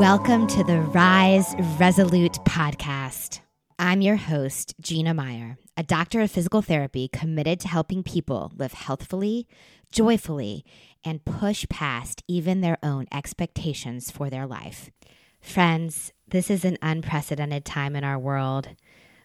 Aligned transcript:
Welcome 0.00 0.46
to 0.46 0.64
the 0.64 0.80
Rise 0.80 1.54
Resolute 1.78 2.38
podcast. 2.46 3.40
I'm 3.78 4.00
your 4.00 4.16
host, 4.16 4.74
Gina 4.80 5.12
Meyer, 5.12 5.58
a 5.76 5.82
doctor 5.82 6.22
of 6.22 6.30
physical 6.30 6.62
therapy 6.62 7.06
committed 7.06 7.60
to 7.60 7.68
helping 7.68 8.02
people 8.02 8.50
live 8.56 8.72
healthfully, 8.72 9.46
joyfully, 9.92 10.64
and 11.04 11.22
push 11.26 11.66
past 11.68 12.22
even 12.26 12.62
their 12.62 12.78
own 12.82 13.08
expectations 13.12 14.10
for 14.10 14.30
their 14.30 14.46
life. 14.46 14.90
Friends, 15.38 16.14
this 16.26 16.50
is 16.50 16.64
an 16.64 16.78
unprecedented 16.80 17.66
time 17.66 17.94
in 17.94 18.02
our 18.02 18.18
world. 18.18 18.70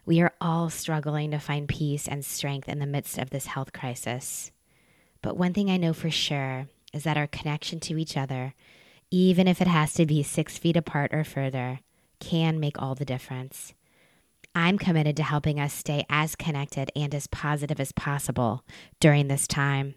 We 0.04 0.20
are 0.20 0.34
all 0.42 0.68
struggling 0.68 1.30
to 1.30 1.38
find 1.38 1.66
peace 1.66 2.06
and 2.06 2.22
strength 2.22 2.68
in 2.68 2.80
the 2.80 2.86
midst 2.86 3.16
of 3.16 3.30
this 3.30 3.46
health 3.46 3.72
crisis. 3.72 4.52
But 5.22 5.38
one 5.38 5.54
thing 5.54 5.70
I 5.70 5.78
know 5.78 5.94
for 5.94 6.10
sure 6.10 6.66
is 6.92 7.04
that 7.04 7.16
our 7.16 7.26
connection 7.26 7.80
to 7.80 7.96
each 7.96 8.14
other, 8.14 8.52
even 9.10 9.46
if 9.48 9.60
it 9.60 9.68
has 9.68 9.94
to 9.94 10.06
be 10.06 10.22
six 10.22 10.58
feet 10.58 10.76
apart 10.76 11.12
or 11.14 11.24
further, 11.24 11.80
can 12.20 12.58
make 12.58 12.80
all 12.80 12.94
the 12.94 13.04
difference. 13.04 13.74
I'm 14.54 14.78
committed 14.78 15.16
to 15.18 15.22
helping 15.22 15.60
us 15.60 15.72
stay 15.72 16.06
as 16.08 16.34
connected 16.34 16.90
and 16.96 17.14
as 17.14 17.26
positive 17.26 17.78
as 17.78 17.92
possible 17.92 18.64
during 19.00 19.28
this 19.28 19.46
time. 19.46 19.94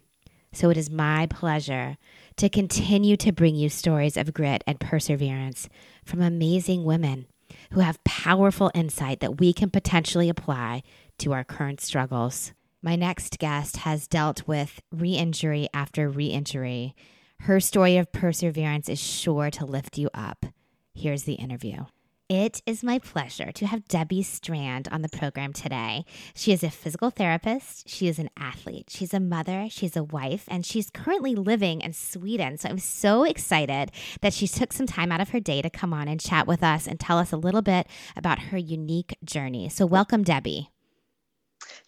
So 0.51 0.69
it 0.69 0.77
is 0.77 0.89
my 0.89 1.27
pleasure 1.27 1.97
to 2.37 2.49
continue 2.49 3.15
to 3.17 3.31
bring 3.31 3.55
you 3.55 3.69
stories 3.69 4.17
of 4.17 4.33
grit 4.33 4.63
and 4.67 4.79
perseverance 4.79 5.69
from 6.03 6.21
amazing 6.21 6.83
women 6.83 7.27
who 7.71 7.81
have 7.81 8.03
powerful 8.03 8.71
insight 8.73 9.19
that 9.19 9.39
we 9.39 9.53
can 9.53 9.69
potentially 9.69 10.27
apply 10.27 10.83
to 11.19 11.33
our 11.33 11.43
current 11.43 11.81
struggles. 11.81 12.53
My 12.81 12.95
next 12.95 13.39
guest 13.39 13.77
has 13.77 14.07
dealt 14.07 14.47
with 14.47 14.81
re 14.91 15.11
injury 15.11 15.67
after 15.73 16.09
re 16.09 16.27
injury. 16.27 16.95
Her 17.43 17.59
story 17.59 17.97
of 17.97 18.11
perseverance 18.11 18.89
is 18.89 18.99
sure 18.99 19.49
to 19.51 19.65
lift 19.65 19.97
you 19.97 20.09
up. 20.13 20.45
Here's 20.93 21.23
the 21.23 21.33
interview. 21.33 21.85
It 22.27 22.61
is 22.67 22.83
my 22.83 22.99
pleasure 22.99 23.51
to 23.53 23.65
have 23.65 23.87
Debbie 23.87 24.21
Strand 24.21 24.87
on 24.91 25.01
the 25.01 25.09
program 25.09 25.51
today. 25.51 26.05
She 26.35 26.51
is 26.51 26.63
a 26.63 26.69
physical 26.69 27.09
therapist, 27.09 27.89
she 27.89 28.07
is 28.07 28.19
an 28.19 28.29
athlete, 28.37 28.91
she's 28.91 29.15
a 29.15 29.19
mother, 29.19 29.65
she's 29.71 29.97
a 29.97 30.03
wife, 30.03 30.43
and 30.47 30.63
she's 30.63 30.91
currently 30.91 31.33
living 31.33 31.81
in 31.81 31.93
Sweden. 31.93 32.59
So 32.59 32.69
I'm 32.69 32.77
so 32.77 33.23
excited 33.23 33.91
that 34.21 34.33
she 34.33 34.47
took 34.47 34.71
some 34.71 34.85
time 34.85 35.11
out 35.11 35.21
of 35.21 35.29
her 35.29 35.39
day 35.39 35.63
to 35.63 35.71
come 35.71 35.91
on 35.91 36.07
and 36.07 36.19
chat 36.19 36.45
with 36.45 36.61
us 36.61 36.85
and 36.85 36.99
tell 36.99 37.17
us 37.17 37.31
a 37.31 37.37
little 37.37 37.63
bit 37.63 37.87
about 38.15 38.37
her 38.37 38.57
unique 38.59 39.17
journey. 39.25 39.69
So, 39.69 39.87
welcome, 39.87 40.23
Debbie. 40.23 40.69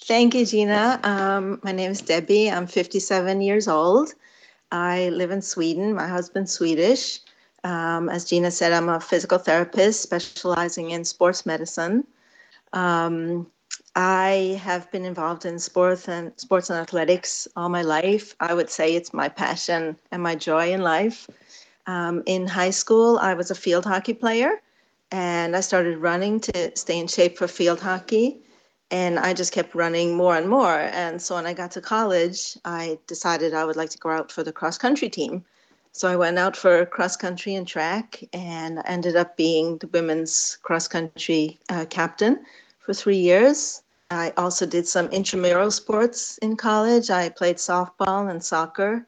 Thank 0.05 0.33
you, 0.33 0.45
Gina. 0.45 0.99
Um, 1.03 1.59
my 1.63 1.71
name 1.71 1.91
is 1.91 2.01
Debbie. 2.01 2.49
I'm 2.49 2.65
57 2.65 3.41
years 3.41 3.67
old. 3.67 4.15
I 4.71 5.09
live 5.09 5.31
in 5.31 5.41
Sweden. 5.41 5.93
My 5.93 6.07
husband's 6.07 6.51
Swedish. 6.51 7.19
Um, 7.63 8.09
as 8.09 8.25
Gina 8.25 8.51
said, 8.51 8.73
I'm 8.73 8.89
a 8.89 8.99
physical 8.99 9.37
therapist 9.37 10.01
specializing 10.01 10.91
in 10.91 11.03
sports 11.03 11.45
medicine. 11.45 12.05
Um, 12.73 13.47
I 13.95 14.59
have 14.63 14.89
been 14.91 15.05
involved 15.05 15.45
in 15.45 15.59
sports 15.59 16.07
and 16.07 16.31
sports 16.37 16.69
and 16.69 16.79
athletics 16.79 17.47
all 17.55 17.69
my 17.69 17.81
life. 17.81 18.35
I 18.39 18.53
would 18.53 18.69
say 18.69 18.95
it's 18.95 19.13
my 19.13 19.27
passion 19.27 19.97
and 20.11 20.23
my 20.23 20.35
joy 20.35 20.71
in 20.71 20.81
life. 20.81 21.27
Um, 21.87 22.23
in 22.25 22.47
high 22.47 22.69
school, 22.69 23.19
I 23.19 23.33
was 23.33 23.51
a 23.51 23.55
field 23.55 23.85
hockey 23.85 24.13
player, 24.13 24.61
and 25.11 25.55
I 25.55 25.59
started 25.59 25.97
running 25.97 26.39
to 26.41 26.71
stay 26.77 26.97
in 26.99 27.07
shape 27.07 27.37
for 27.37 27.47
field 27.47 27.81
hockey 27.81 28.41
and 28.91 29.17
I 29.17 29.33
just 29.33 29.53
kept 29.53 29.73
running 29.73 30.15
more 30.15 30.35
and 30.35 30.49
more. 30.49 30.79
And 30.79 31.21
so 31.21 31.35
when 31.35 31.45
I 31.45 31.53
got 31.53 31.71
to 31.71 31.81
college, 31.81 32.57
I 32.65 32.99
decided 33.07 33.53
I 33.53 33.63
would 33.63 33.77
like 33.77 33.89
to 33.91 33.97
go 33.97 34.09
out 34.09 34.31
for 34.31 34.43
the 34.43 34.51
cross 34.51 34.77
country 34.77 35.09
team. 35.09 35.45
So 35.93 36.09
I 36.09 36.17
went 36.17 36.37
out 36.37 36.55
for 36.55 36.85
cross 36.85 37.15
country 37.15 37.55
and 37.55 37.67
track 37.67 38.23
and 38.33 38.81
ended 38.85 39.15
up 39.15 39.37
being 39.37 39.77
the 39.77 39.87
women's 39.87 40.57
cross 40.61 40.87
country 40.87 41.57
uh, 41.69 41.85
captain 41.89 42.45
for 42.79 42.93
three 42.93 43.17
years. 43.17 43.81
I 44.09 44.33
also 44.35 44.65
did 44.65 44.87
some 44.87 45.07
intramural 45.07 45.71
sports 45.71 46.37
in 46.39 46.57
college. 46.57 47.09
I 47.09 47.29
played 47.29 47.57
softball 47.57 48.29
and 48.29 48.43
soccer, 48.43 49.05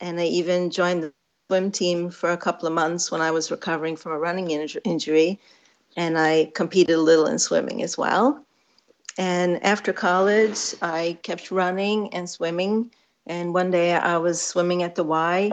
and 0.00 0.18
I 0.18 0.24
even 0.24 0.70
joined 0.70 1.02
the 1.02 1.12
swim 1.48 1.70
team 1.70 2.10
for 2.10 2.30
a 2.30 2.38
couple 2.38 2.66
of 2.66 2.72
months 2.72 3.10
when 3.10 3.20
I 3.20 3.30
was 3.30 3.50
recovering 3.50 3.96
from 3.96 4.12
a 4.12 4.18
running 4.18 4.50
injury. 4.50 5.38
And 5.98 6.18
I 6.18 6.50
competed 6.54 6.96
a 6.96 7.00
little 7.00 7.26
in 7.26 7.38
swimming 7.38 7.82
as 7.82 7.98
well. 7.98 8.45
And 9.18 9.62
after 9.64 9.92
college, 9.92 10.74
I 10.82 11.18
kept 11.22 11.50
running 11.50 12.12
and 12.12 12.28
swimming. 12.28 12.90
And 13.26 13.54
one 13.54 13.70
day 13.70 13.94
I 13.94 14.18
was 14.18 14.40
swimming 14.40 14.82
at 14.82 14.94
the 14.94 15.04
Y 15.04 15.52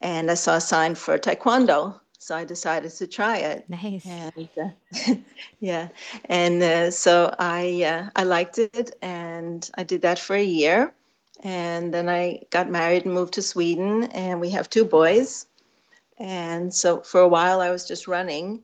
and 0.00 0.30
I 0.30 0.34
saw 0.34 0.56
a 0.56 0.60
sign 0.60 0.94
for 0.94 1.18
Taekwondo. 1.18 1.98
So 2.18 2.36
I 2.36 2.44
decided 2.44 2.92
to 2.92 3.06
try 3.06 3.38
it. 3.38 3.68
Nice. 3.70 4.06
And, 4.06 4.48
uh, 4.60 5.14
yeah. 5.60 5.88
And 6.26 6.62
uh, 6.62 6.90
so 6.90 7.34
I, 7.38 7.82
uh, 7.82 8.10
I 8.14 8.24
liked 8.24 8.58
it 8.58 8.94
and 9.00 9.68
I 9.76 9.84
did 9.84 10.02
that 10.02 10.18
for 10.18 10.36
a 10.36 10.42
year. 10.42 10.92
And 11.42 11.94
then 11.94 12.10
I 12.10 12.42
got 12.50 12.68
married 12.68 13.06
and 13.06 13.14
moved 13.14 13.32
to 13.34 13.42
Sweden. 13.42 14.04
And 14.12 14.38
we 14.38 14.50
have 14.50 14.68
two 14.68 14.84
boys. 14.84 15.46
And 16.18 16.72
so 16.74 17.00
for 17.00 17.22
a 17.22 17.28
while 17.28 17.62
I 17.62 17.70
was 17.70 17.88
just 17.88 18.06
running 18.06 18.62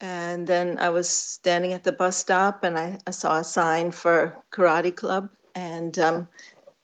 and 0.00 0.46
then 0.46 0.78
I 0.78 0.90
was 0.90 1.08
standing 1.08 1.72
at 1.72 1.84
the 1.84 1.92
bus 1.92 2.16
stop 2.16 2.64
and 2.64 2.78
I, 2.78 2.98
I 3.06 3.10
saw 3.10 3.38
a 3.38 3.44
sign 3.44 3.90
for 3.90 4.36
karate 4.52 4.94
club. 4.94 5.30
And 5.54 5.98
um, 5.98 6.28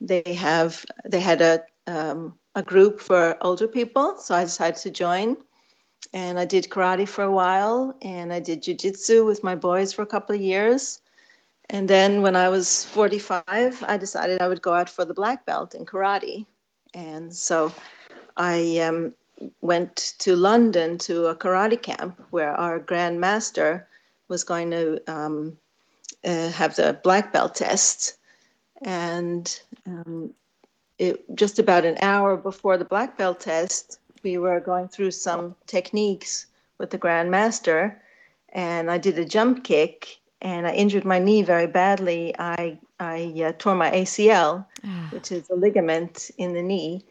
they 0.01 0.23
have 0.35 0.85
they 1.05 1.21
had 1.21 1.43
a 1.43 1.63
um, 1.87 2.35
a 2.55 2.63
group 2.63 3.01
for 3.01 3.37
older 3.43 3.69
people. 3.69 4.17
So 4.19 4.35
I 4.35 4.45
decided 4.45 4.81
to 4.81 4.91
join. 4.91 5.37
And 6.15 6.39
I 6.39 6.45
did 6.45 6.69
karate 6.69 7.09
for 7.09 7.25
a 7.25 7.31
while 7.31 7.97
and 8.03 8.33
I 8.33 8.41
did 8.41 8.63
jujitsu 8.63 9.25
with 9.25 9.45
my 9.45 9.55
boys 9.55 9.93
for 9.93 10.03
a 10.03 10.07
couple 10.07 10.35
of 10.35 10.43
years. 10.43 11.01
And 11.71 11.89
then 11.89 12.23
when 12.23 12.37
I 12.37 12.49
was 12.49 12.85
45 12.87 13.85
I 13.87 13.97
decided 13.97 14.43
I 14.43 14.49
would 14.49 14.63
go 14.63 14.75
out 14.75 14.91
for 14.91 15.05
the 15.05 15.15
black 15.15 15.47
belt 15.47 15.75
in 15.75 15.87
karate. 15.87 16.45
And 16.93 17.35
so 17.35 17.73
I 18.37 18.79
um, 18.79 19.15
went 19.61 20.15
to 20.19 20.37
London 20.37 20.99
to 20.99 21.27
a 21.27 21.37
karate 21.37 21.81
camp 21.81 22.21
where 22.31 22.53
our 22.53 22.79
grand 22.79 23.21
master 23.21 23.87
was 24.29 24.45
going 24.45 24.71
to 24.71 25.03
um, 25.13 25.57
uh, 26.25 26.49
have 26.51 26.77
the 26.77 26.99
black 27.03 27.33
belt 27.33 27.55
test. 27.55 28.17
And 28.83 29.61
um, 29.87 30.35
it, 30.99 31.23
just 31.35 31.59
about 31.59 31.85
an 31.85 31.99
hour 32.01 32.37
before 32.37 32.77
the 32.77 32.85
black 32.85 33.17
belt 33.17 33.41
test, 33.41 33.99
we 34.23 34.39
were 34.39 34.61
going 34.61 34.89
through 34.89 35.11
some 35.13 35.55
techniques 35.67 36.47
with 36.79 36.91
the 36.91 36.99
grand 36.99 37.31
master. 37.31 38.01
And 38.51 38.91
I 38.91 38.99
did 38.99 39.19
a 39.19 39.25
jump 39.25 39.65
kick 39.65 40.19
and 40.41 40.67
I 40.67 40.73
injured 40.73 41.05
my 41.05 41.19
knee 41.19 41.43
very 41.43 41.67
badly. 41.67 42.35
I, 42.39 42.79
I 42.99 43.33
uh, 43.45 43.53
tore 43.59 43.75
my 43.75 43.91
ACL, 43.91 44.67
ah. 44.85 45.09
which 45.11 45.33
is 45.33 45.49
a 45.51 45.55
ligament 45.55 46.31
in 46.39 46.53
the 46.53 46.63
knee 46.63 47.05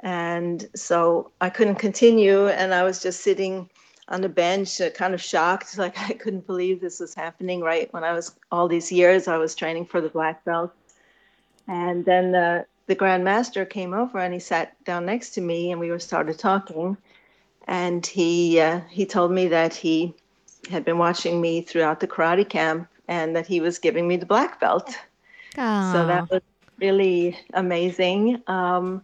and 0.00 0.68
so 0.74 1.30
I 1.40 1.50
couldn't 1.50 1.76
continue, 1.76 2.48
and 2.48 2.74
I 2.74 2.82
was 2.84 3.02
just 3.02 3.20
sitting 3.20 3.68
on 4.08 4.20
the 4.20 4.28
bench, 4.28 4.80
uh, 4.80 4.90
kind 4.90 5.14
of 5.14 5.22
shocked, 5.22 5.78
like 5.84 5.98
I 5.98 6.12
couldn't 6.12 6.46
believe 6.46 6.80
this 6.80 7.00
was 7.00 7.14
happening. 7.14 7.60
Right 7.60 7.92
when 7.92 8.04
I 8.04 8.12
was 8.12 8.34
all 8.52 8.68
these 8.68 8.92
years, 8.92 9.28
I 9.28 9.36
was 9.36 9.54
training 9.54 9.86
for 9.86 10.00
the 10.00 10.08
black 10.08 10.44
belt, 10.44 10.72
and 11.66 12.04
then 12.04 12.34
uh, 12.34 12.64
the 12.86 12.94
Grand 12.94 13.24
Master 13.24 13.64
came 13.64 13.94
over 13.94 14.18
and 14.18 14.32
he 14.32 14.40
sat 14.40 14.82
down 14.84 15.06
next 15.06 15.30
to 15.30 15.40
me, 15.40 15.70
and 15.72 15.80
we 15.80 15.90
were 15.90 15.98
started 15.98 16.38
talking, 16.38 16.96
and 17.66 18.06
he 18.06 18.60
uh, 18.60 18.80
he 18.90 19.06
told 19.06 19.32
me 19.32 19.48
that 19.48 19.74
he 19.74 20.14
had 20.70 20.84
been 20.84 20.98
watching 20.98 21.40
me 21.40 21.62
throughout 21.62 22.00
the 22.00 22.08
karate 22.08 22.48
camp, 22.48 22.88
and 23.08 23.34
that 23.34 23.46
he 23.46 23.60
was 23.60 23.78
giving 23.78 24.06
me 24.06 24.16
the 24.16 24.26
black 24.26 24.60
belt. 24.60 24.96
Aww. 25.54 25.92
So 25.92 26.06
that 26.06 26.30
was 26.30 26.42
really 26.78 27.38
amazing. 27.54 28.42
Um, 28.46 29.02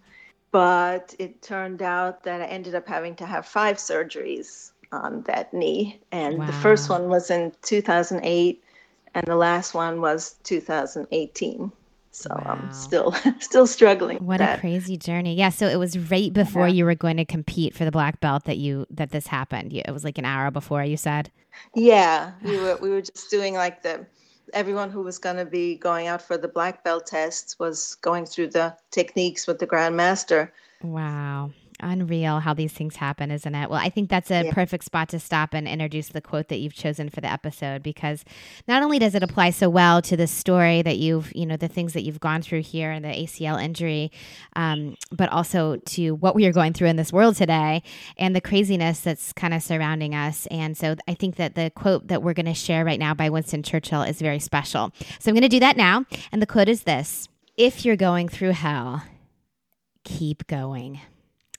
but 0.52 1.14
it 1.18 1.42
turned 1.42 1.82
out 1.82 2.22
that 2.22 2.40
I 2.40 2.44
ended 2.44 2.74
up 2.74 2.86
having 2.86 3.16
to 3.16 3.26
have 3.26 3.46
five 3.46 3.78
surgeries 3.78 4.70
on 4.92 5.22
that 5.22 5.52
knee. 5.52 6.00
And 6.12 6.38
wow. 6.38 6.46
the 6.46 6.52
first 6.52 6.88
one 6.88 7.08
was 7.08 7.30
in 7.30 7.52
2008, 7.62 8.62
and 9.14 9.26
the 9.26 9.36
last 9.36 9.74
one 9.74 10.00
was 10.00 10.36
2018. 10.44 11.72
So 12.14 12.28
wow. 12.30 12.58
I'm 12.60 12.72
still 12.72 13.12
still 13.40 13.66
struggling. 13.66 14.18
What 14.18 14.42
a 14.42 14.58
crazy 14.60 14.98
journey! 14.98 15.34
Yeah, 15.34 15.48
so 15.48 15.66
it 15.66 15.78
was 15.78 15.98
right 15.98 16.30
before 16.30 16.68
yeah. 16.68 16.74
you 16.74 16.84
were 16.84 16.94
going 16.94 17.16
to 17.16 17.24
compete 17.24 17.74
for 17.74 17.86
the 17.86 17.90
black 17.90 18.20
belt 18.20 18.44
that 18.44 18.58
you 18.58 18.86
that 18.90 19.10
this 19.10 19.26
happened. 19.26 19.72
It 19.72 19.90
was 19.90 20.04
like 20.04 20.18
an 20.18 20.26
hour 20.26 20.50
before 20.50 20.84
you 20.84 20.98
said. 20.98 21.30
Yeah, 21.74 22.32
we 22.44 22.58
were 22.58 22.76
we 22.82 22.90
were 22.90 23.00
just 23.00 23.30
doing 23.30 23.54
like 23.54 23.82
the 23.82 24.04
everyone 24.52 24.90
who 24.90 25.02
was 25.02 25.18
going 25.18 25.36
to 25.36 25.44
be 25.44 25.76
going 25.76 26.06
out 26.06 26.22
for 26.22 26.36
the 26.36 26.48
black 26.48 26.84
belt 26.84 27.06
tests 27.06 27.58
was 27.58 27.96
going 27.96 28.26
through 28.26 28.48
the 28.48 28.76
techniques 28.90 29.46
with 29.46 29.58
the 29.58 29.66
grandmaster. 29.66 30.50
Wow. 30.82 31.52
Unreal 31.82 32.40
how 32.40 32.54
these 32.54 32.72
things 32.72 32.96
happen, 32.96 33.30
isn't 33.30 33.54
it? 33.54 33.68
Well, 33.68 33.78
I 33.78 33.90
think 33.90 34.08
that's 34.08 34.30
a 34.30 34.44
yeah. 34.44 34.52
perfect 34.52 34.84
spot 34.84 35.08
to 35.10 35.18
stop 35.18 35.52
and 35.52 35.66
introduce 35.66 36.08
the 36.08 36.20
quote 36.20 36.48
that 36.48 36.58
you've 36.58 36.74
chosen 36.74 37.10
for 37.10 37.20
the 37.20 37.30
episode 37.30 37.82
because 37.82 38.24
not 38.68 38.82
only 38.82 38.98
does 38.98 39.14
it 39.14 39.22
apply 39.22 39.50
so 39.50 39.68
well 39.68 40.00
to 40.02 40.16
the 40.16 40.26
story 40.26 40.82
that 40.82 40.98
you've, 40.98 41.34
you 41.34 41.44
know, 41.44 41.56
the 41.56 41.68
things 41.68 41.92
that 41.92 42.02
you've 42.02 42.20
gone 42.20 42.42
through 42.42 42.62
here 42.62 42.90
and 42.90 43.04
the 43.04 43.08
ACL 43.08 43.62
injury, 43.62 44.12
um, 44.56 44.96
but 45.10 45.28
also 45.30 45.76
to 45.76 46.12
what 46.12 46.34
we 46.34 46.46
are 46.46 46.52
going 46.52 46.72
through 46.72 46.88
in 46.88 46.96
this 46.96 47.12
world 47.12 47.36
today 47.36 47.82
and 48.16 48.34
the 48.34 48.40
craziness 48.40 49.00
that's 49.00 49.32
kind 49.32 49.52
of 49.52 49.62
surrounding 49.62 50.14
us. 50.14 50.46
And 50.46 50.76
so 50.76 50.96
I 51.08 51.14
think 51.14 51.36
that 51.36 51.54
the 51.54 51.70
quote 51.74 52.08
that 52.08 52.22
we're 52.22 52.34
going 52.34 52.46
to 52.46 52.54
share 52.54 52.84
right 52.84 52.98
now 52.98 53.14
by 53.14 53.28
Winston 53.28 53.62
Churchill 53.62 54.02
is 54.02 54.20
very 54.20 54.38
special. 54.38 54.92
So 55.18 55.30
I'm 55.30 55.34
going 55.34 55.42
to 55.42 55.48
do 55.48 55.60
that 55.60 55.76
now. 55.76 56.04
And 56.30 56.40
the 56.40 56.46
quote 56.46 56.68
is 56.68 56.84
this 56.84 57.28
If 57.56 57.84
you're 57.84 57.96
going 57.96 58.28
through 58.28 58.52
hell, 58.52 59.04
keep 60.04 60.46
going. 60.46 61.00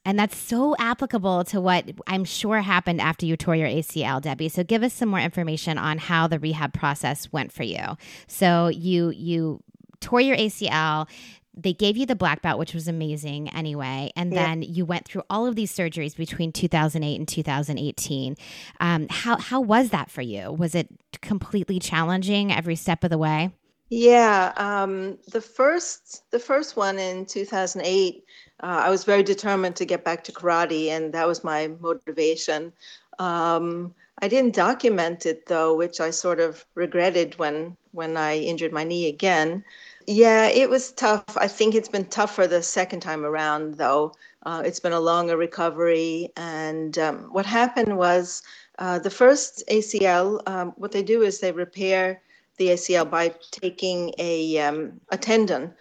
And 0.06 0.20
that's 0.20 0.36
so 0.36 0.76
applicable 0.80 1.46
to 1.46 1.62
what 1.62 1.86
I'm 2.08 2.26
sure 2.26 2.62
happened 2.62 3.00
after 3.00 3.26
you 3.26 3.38
tore 3.38 3.56
your 3.56 3.70
ACL, 3.70 4.22
Debbie. 4.22 4.50
So 4.50 4.64
give 4.64 4.84
us 4.84 4.94
some 4.94 5.10
more 5.10 5.20
information 5.20 5.78
on 5.78 5.98
how 5.98 6.28
the 6.28 6.40
rehab 6.40 6.74
process 6.74 7.32
went 7.32 7.52
for 7.52 7.64
you. 7.64 7.98
So 8.28 8.68
you 8.68 9.12
you 9.12 9.64
tore 10.02 10.20
your 10.20 10.36
ACL, 10.36 11.08
they 11.56 11.74
gave 11.74 11.98
you 11.98 12.06
the 12.06 12.16
black 12.16 12.42
belt, 12.42 12.60
which 12.60 12.74
was 12.74 12.88
amazing 12.88 13.50
anyway. 13.50 14.12
And 14.16 14.34
yeah. 14.34 14.44
then 14.46 14.62
you 14.64 14.86
went 14.86 15.06
through 15.06 15.24
all 15.30 15.46
of 15.46 15.56
these 15.56 15.74
surgeries 15.74 16.16
between 16.16 16.52
2008 16.52 17.16
and 17.16 17.28
2018. 17.28 18.36
Um, 18.80 19.08
how, 19.10 19.38
how 19.38 19.62
was 19.62 19.92
that 19.92 20.10
for 20.10 20.22
you? 20.22 20.52
Was 20.52 20.74
it 20.74 20.90
completely 21.22 21.80
challenging 21.80 22.52
every 22.52 22.76
step 22.76 23.04
of 23.04 23.12
the 23.12 23.18
way? 23.18 23.52
Yeah, 23.90 24.54
um, 24.58 25.20
the 25.32 25.42
first 25.42 26.30
the 26.32 26.40
first 26.40 26.76
one 26.76 26.98
in 27.00 27.26
2008 27.26 28.24
uh, 28.62 28.82
I 28.86 28.90
was 28.90 29.04
very 29.04 29.24
determined 29.24 29.76
to 29.78 29.86
get 29.86 30.04
back 30.04 30.24
to 30.26 30.32
karate, 30.32 30.88
and 30.90 31.14
that 31.14 31.28
was 31.28 31.44
my 31.44 31.68
motivation. 31.80 32.74
Um, 33.20 33.94
I 34.22 34.28
didn't 34.28 34.56
document 34.56 35.26
it 35.26 35.46
though, 35.48 35.76
which 35.76 36.00
I 36.00 36.10
sort 36.12 36.40
of 36.40 36.66
regretted 36.76 37.38
when 37.38 37.78
when 37.92 38.18
I 38.18 38.40
injured 38.40 38.72
my 38.74 38.84
knee 38.84 39.08
again. 39.08 39.64
Yeah, 40.08 40.48
it 40.48 40.70
was 40.70 40.92
tough. 40.92 41.38
I 41.38 41.48
think 41.48 41.76
it's 41.76 41.90
been 41.90 42.06
tougher 42.06 42.48
the 42.48 42.64
second 42.64 43.02
time 43.02 43.26
around, 43.26 43.76
though. 43.76 44.14
Uh, 44.46 44.62
it's 44.66 44.80
been 44.80 44.92
a 44.94 45.00
longer 45.00 45.38
recovery. 45.38 46.30
And 46.36 46.98
um, 47.00 47.30
what 47.32 47.46
happened 47.46 47.98
was 47.98 48.42
uh, 48.80 49.00
the 49.00 49.10
first 49.10 49.64
ACL, 49.70 50.42
um, 50.48 50.72
what 50.78 50.92
they 50.92 51.04
do 51.04 51.22
is 51.22 51.40
they 51.40 51.52
repair 51.54 52.22
the 52.58 52.68
ACL 52.68 53.10
by 53.10 53.34
taking 53.52 54.14
a, 54.18 54.60
um, 54.60 55.00
a 55.10 55.18
tendon. 55.18 55.74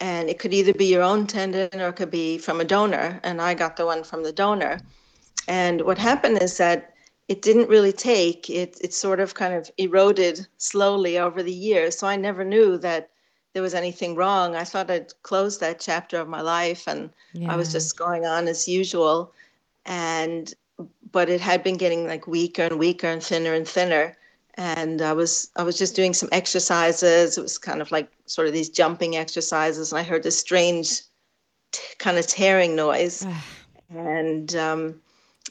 And 0.00 0.30
it 0.30 0.38
could 0.38 0.54
either 0.54 0.72
be 0.72 0.86
your 0.86 1.02
own 1.02 1.26
tendon 1.26 1.80
or 1.80 1.88
it 1.88 1.96
could 1.96 2.10
be 2.10 2.38
from 2.38 2.60
a 2.60 2.64
donor. 2.64 3.20
And 3.22 3.40
i 3.40 3.54
got 3.54 3.76
the 3.76 3.86
one 3.86 4.02
from 4.02 4.22
the 4.22 4.32
donor. 4.32 4.80
And 5.46 5.82
what 5.82 5.98
happened 5.98 6.40
is 6.40 6.56
that 6.58 6.94
it 7.30 7.42
didn't 7.42 7.68
really 7.68 7.92
take. 7.92 8.50
It 8.50 8.76
it 8.80 8.92
sort 8.92 9.20
of 9.20 9.34
kind 9.34 9.54
of 9.54 9.70
eroded 9.78 10.46
slowly 10.58 11.16
over 11.16 11.44
the 11.44 11.52
years. 11.52 11.96
So 11.96 12.08
i 12.08 12.16
never 12.16 12.44
knew 12.44 12.76
that 12.78 13.10
there 13.52 13.62
was 13.62 13.74
anything 13.74 14.16
wrong. 14.16 14.56
I 14.56 14.64
thought 14.64 14.90
i'd 14.90 15.12
closed 15.22 15.60
that 15.60 15.80
chapter 15.80 16.18
of 16.18 16.28
my 16.28 16.40
life 16.40 16.88
and 16.88 17.10
yeah. 17.32 17.52
i 17.52 17.56
was 17.56 17.70
just 17.72 17.96
going 17.96 18.26
on 18.26 18.48
as 18.48 18.66
usual. 18.66 19.32
And 19.86 20.52
but 21.12 21.28
it 21.28 21.40
had 21.40 21.62
been 21.62 21.76
getting 21.76 22.06
like 22.06 22.26
weaker 22.26 22.62
and 22.62 22.78
weaker 22.78 23.06
and 23.06 23.22
thinner 23.22 23.54
and 23.54 23.66
thinner 23.66 24.16
and 24.54 25.02
I 25.02 25.12
was 25.12 25.50
I 25.56 25.62
was 25.62 25.78
just 25.78 25.96
doing 25.96 26.14
some 26.14 26.28
exercises. 26.32 27.38
It 27.38 27.42
was 27.42 27.58
kind 27.58 27.80
of 27.80 27.90
like 27.90 28.10
sort 28.26 28.46
of 28.46 28.52
these 28.52 28.68
jumping 28.68 29.16
exercises, 29.16 29.92
and 29.92 29.98
I 29.98 30.02
heard 30.02 30.22
this 30.22 30.38
strange 30.38 31.02
t- 31.72 31.82
kind 31.98 32.18
of 32.18 32.26
tearing 32.26 32.74
noise, 32.76 33.26
and 33.90 34.54
um, 34.56 35.00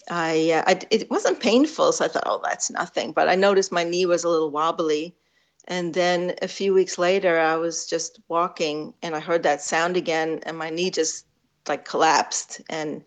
I, 0.10 0.52
uh, 0.52 0.64
I, 0.68 0.80
it 0.92 1.10
wasn't 1.10 1.40
painful, 1.40 1.92
so 1.92 2.06
I 2.06 2.08
thought, 2.08 2.24
oh, 2.26 2.42
that's 2.44 2.70
nothing. 2.70 3.12
But 3.12 3.30
I 3.30 3.36
noticed 3.36 3.72
my 3.72 3.84
knee 3.84 4.06
was 4.06 4.24
a 4.24 4.30
little 4.30 4.52
wobbly, 4.52 5.16
and 5.68 5.94
then 5.94 6.36
a 6.42 6.48
few 6.48 6.74
weeks 6.74 6.98
later, 6.98 7.40
I 7.40 7.56
was 7.56 7.86
just 7.86 8.20
walking, 8.28 8.94
and 9.02 9.16
I 9.16 9.20
heard 9.20 9.44
that 9.44 9.62
sound 9.62 9.98
again, 9.98 10.40
and 10.44 10.58
my 10.58 10.70
knee 10.70 10.92
just 10.92 11.26
like 11.68 11.86
collapsed, 11.86 12.62
and 12.70 13.04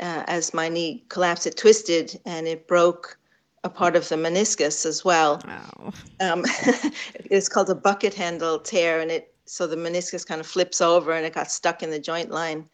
uh, 0.00 0.24
as 0.26 0.52
my 0.52 0.68
knee 0.68 1.04
collapsed, 1.08 1.46
it 1.46 1.56
twisted 1.56 2.20
and 2.24 2.46
it 2.48 2.66
broke 2.66 3.18
a 3.64 3.70
part 3.70 3.96
of 3.96 4.08
the 4.08 4.16
meniscus 4.16 4.84
as 4.84 5.04
well. 5.04 5.40
Wow. 5.46 5.92
Um, 6.20 6.44
it's 7.30 7.48
called 7.48 7.70
a 7.70 7.74
bucket 7.74 8.14
handle 8.14 8.58
tear, 8.58 9.00
and 9.00 9.10
it 9.10 9.32
so 9.44 9.66
the 9.66 9.76
meniscus 9.76 10.26
kind 10.26 10.40
of 10.40 10.46
flips 10.46 10.80
over 10.80 11.12
and 11.12 11.26
it 11.26 11.34
got 11.34 11.50
stuck 11.50 11.82
in 11.82 11.90
the 11.90 11.98
joint 11.98 12.30
line. 12.30 12.68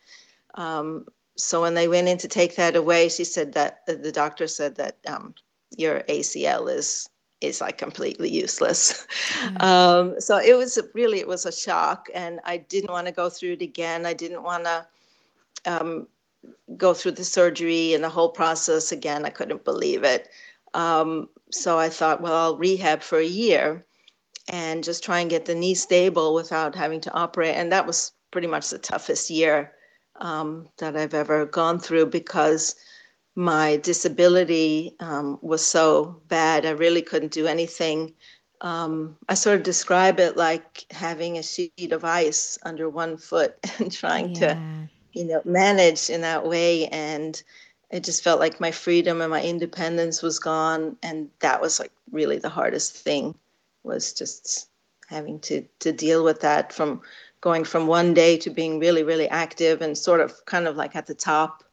Um, 0.55 1.07
so 1.37 1.63
when 1.63 1.75
they 1.75 1.89
went 1.89 2.09
in 2.09 2.19
to 2.19 2.29
take 2.29 2.57
that 2.57 2.77
away, 2.77 3.09
she 3.09 3.25
said 3.25 3.53
that 3.55 3.81
uh, 3.89 3.95
the 3.95 4.13
doctor 4.13 4.47
said 4.47 4.77
that 4.77 4.99
um, 5.07 5.35
your 5.77 6.01
ACL 6.09 6.73
is 6.73 7.09
is 7.41 7.61
like 7.61 7.79
completely 7.79 8.31
useless. 8.31 9.07
Mm-hmm. 9.39 9.63
Um, 9.63 10.21
so 10.21 10.39
it 10.39 10.57
was 10.57 10.79
really 10.95 11.21
it 11.21 11.29
was 11.29 11.47
a 11.47 11.53
shock, 11.53 12.09
and 12.15 12.41
I 12.45 12.59
didn't 12.59 12.91
want 12.91 13.07
to 13.07 13.13
go 13.13 13.29
through 13.29 13.53
it 13.53 13.63
again. 13.63 14.07
I 14.07 14.13
didn't 14.13 14.43
want 14.43 14.65
to 14.65 14.87
um, 15.65 16.09
go 16.77 16.95
through 16.95 17.13
the 17.13 17.25
surgery 17.25 17.95
and 17.95 18.03
the 18.03 18.09
whole 18.09 18.31
process 18.31 18.93
again. 18.93 19.25
I 19.25 19.31
couldn't 19.31 19.65
believe 19.65 20.05
it. 20.05 20.29
Um, 20.75 21.29
so 21.51 21.79
I 21.79 21.89
thought, 21.89 22.21
well, 22.21 22.35
I'll 22.35 22.57
rehab 22.57 23.03
for 23.03 23.19
a 23.19 23.25
year 23.25 23.87
and 24.49 24.85
just 24.85 25.05
try 25.05 25.21
and 25.21 25.31
get 25.31 25.45
the 25.45 25.55
knee 25.55 25.75
stable 25.75 26.35
without 26.35 26.75
having 26.75 27.01
to 27.03 27.13
operate. 27.13 27.55
And 27.55 27.73
that 27.73 27.87
was 27.87 28.13
pretty 28.31 28.47
much 28.47 28.71
the 28.71 28.79
toughest 28.79 29.31
year 29.31 29.73
um, 30.21 30.69
that 30.79 30.97
I've 30.97 31.15
ever 31.15 31.47
gone 31.47 31.79
through 31.79 32.07
because 32.07 32.75
my 33.35 33.77
disability 33.77 34.97
um, 35.01 35.39
was 35.43 35.65
so 35.65 36.21
bad. 36.29 36.67
I 36.67 36.71
really 36.71 37.03
couldn't 37.03 37.33
do 37.33 37.47
anything. 37.47 38.15
Um, 38.61 39.17
I 39.29 39.35
sort 39.35 39.59
of 39.59 39.63
describe 39.63 40.19
it 40.19 40.37
like 40.37 40.85
having 40.91 41.39
a 41.39 41.43
sheet 41.43 41.93
of 41.93 42.05
ice 42.05 42.59
under 42.65 42.89
one 42.91 43.17
foot 43.17 43.57
and 43.79 43.93
trying 43.93 44.35
yeah. 44.35 44.41
to, 44.41 44.89
you 45.13 45.25
know, 45.25 45.43
manage 45.45 46.11
in 46.11 46.23
that 46.23 46.47
way. 46.47 46.89
And 46.89 47.41
it 47.91 48.05
just 48.05 48.23
felt 48.23 48.41
like 48.41 48.61
my 48.61 48.71
freedom 48.71 49.21
and 49.21 49.31
my 49.31 49.43
independence 49.43 50.23
was 50.23 50.39
gone 50.39 50.97
and 51.03 51.31
that 51.41 51.61
was 51.61 51.79
like 51.79 51.93
really 52.11 52.39
the 52.39 52.49
hardest 52.49 52.95
thing 52.97 53.35
was 53.83 54.13
just 54.13 54.69
having 55.09 55.41
to 55.41 55.65
to 55.81 55.93
deal 55.93 56.23
with 56.25 56.41
that 56.41 56.73
from 56.73 57.01
going 57.41 57.65
from 57.65 57.87
one 57.87 58.13
day 58.15 58.37
to 58.37 58.51
being 58.51 58.79
really 58.79 59.03
really 59.03 59.29
active 59.29 59.81
and 59.81 59.97
sort 59.97 60.21
of 60.21 60.45
kind 60.45 60.67
of 60.67 60.77
like 60.77 60.95
at 60.97 61.07
the 61.07 61.15
top 61.15 61.65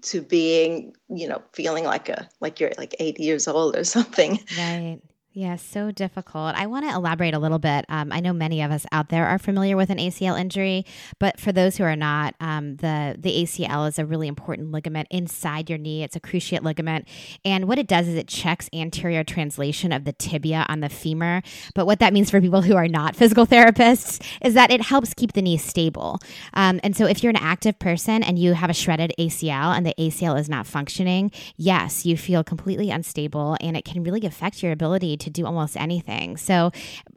to 0.00 0.22
being 0.22 0.94
you 1.08 1.28
know 1.28 1.42
feeling 1.52 1.84
like 1.84 2.08
a 2.08 2.28
like 2.40 2.58
you're 2.58 2.72
like 2.78 2.94
80 2.98 3.22
years 3.22 3.48
old 3.48 3.76
or 3.76 3.84
something. 3.96 4.38
Right 4.56 5.00
yeah, 5.34 5.56
so 5.56 5.90
difficult. 5.90 6.54
I 6.56 6.66
want 6.66 6.86
to 6.86 6.94
elaborate 6.94 7.32
a 7.32 7.38
little 7.38 7.58
bit. 7.58 7.86
Um, 7.88 8.12
I 8.12 8.20
know 8.20 8.34
many 8.34 8.60
of 8.60 8.70
us 8.70 8.84
out 8.92 9.08
there 9.08 9.26
are 9.26 9.38
familiar 9.38 9.78
with 9.78 9.88
an 9.88 9.96
ACL 9.96 10.38
injury, 10.38 10.84
but 11.18 11.40
for 11.40 11.52
those 11.52 11.78
who 11.78 11.84
are 11.84 11.96
not, 11.96 12.34
um, 12.38 12.76
the 12.76 13.16
the 13.18 13.30
ACL 13.42 13.88
is 13.88 13.98
a 13.98 14.04
really 14.04 14.28
important 14.28 14.72
ligament 14.72 15.08
inside 15.10 15.70
your 15.70 15.78
knee. 15.78 16.02
It's 16.02 16.16
a 16.16 16.20
cruciate 16.20 16.62
ligament, 16.62 17.08
and 17.46 17.66
what 17.66 17.78
it 17.78 17.86
does 17.86 18.08
is 18.08 18.14
it 18.14 18.28
checks 18.28 18.68
anterior 18.74 19.24
translation 19.24 19.90
of 19.90 20.04
the 20.04 20.12
tibia 20.12 20.66
on 20.68 20.80
the 20.80 20.90
femur. 20.90 21.40
But 21.74 21.86
what 21.86 21.98
that 22.00 22.12
means 22.12 22.30
for 22.30 22.38
people 22.38 22.60
who 22.60 22.76
are 22.76 22.88
not 22.88 23.16
physical 23.16 23.46
therapists 23.46 24.22
is 24.42 24.52
that 24.52 24.70
it 24.70 24.82
helps 24.82 25.14
keep 25.14 25.32
the 25.32 25.40
knee 25.40 25.56
stable. 25.56 26.18
Um, 26.52 26.78
and 26.82 26.94
so, 26.94 27.06
if 27.06 27.22
you're 27.22 27.30
an 27.30 27.36
active 27.36 27.78
person 27.78 28.22
and 28.22 28.38
you 28.38 28.52
have 28.52 28.68
a 28.68 28.74
shredded 28.74 29.14
ACL 29.18 29.74
and 29.74 29.86
the 29.86 29.94
ACL 29.98 30.38
is 30.38 30.50
not 30.50 30.66
functioning, 30.66 31.30
yes, 31.56 32.04
you 32.04 32.18
feel 32.18 32.44
completely 32.44 32.90
unstable, 32.90 33.56
and 33.62 33.78
it 33.78 33.86
can 33.86 34.02
really 34.02 34.26
affect 34.26 34.62
your 34.62 34.72
ability 34.72 35.21
to 35.22 35.30
do 35.30 35.46
almost 35.46 35.76
anything. 35.76 36.36
So 36.36 36.70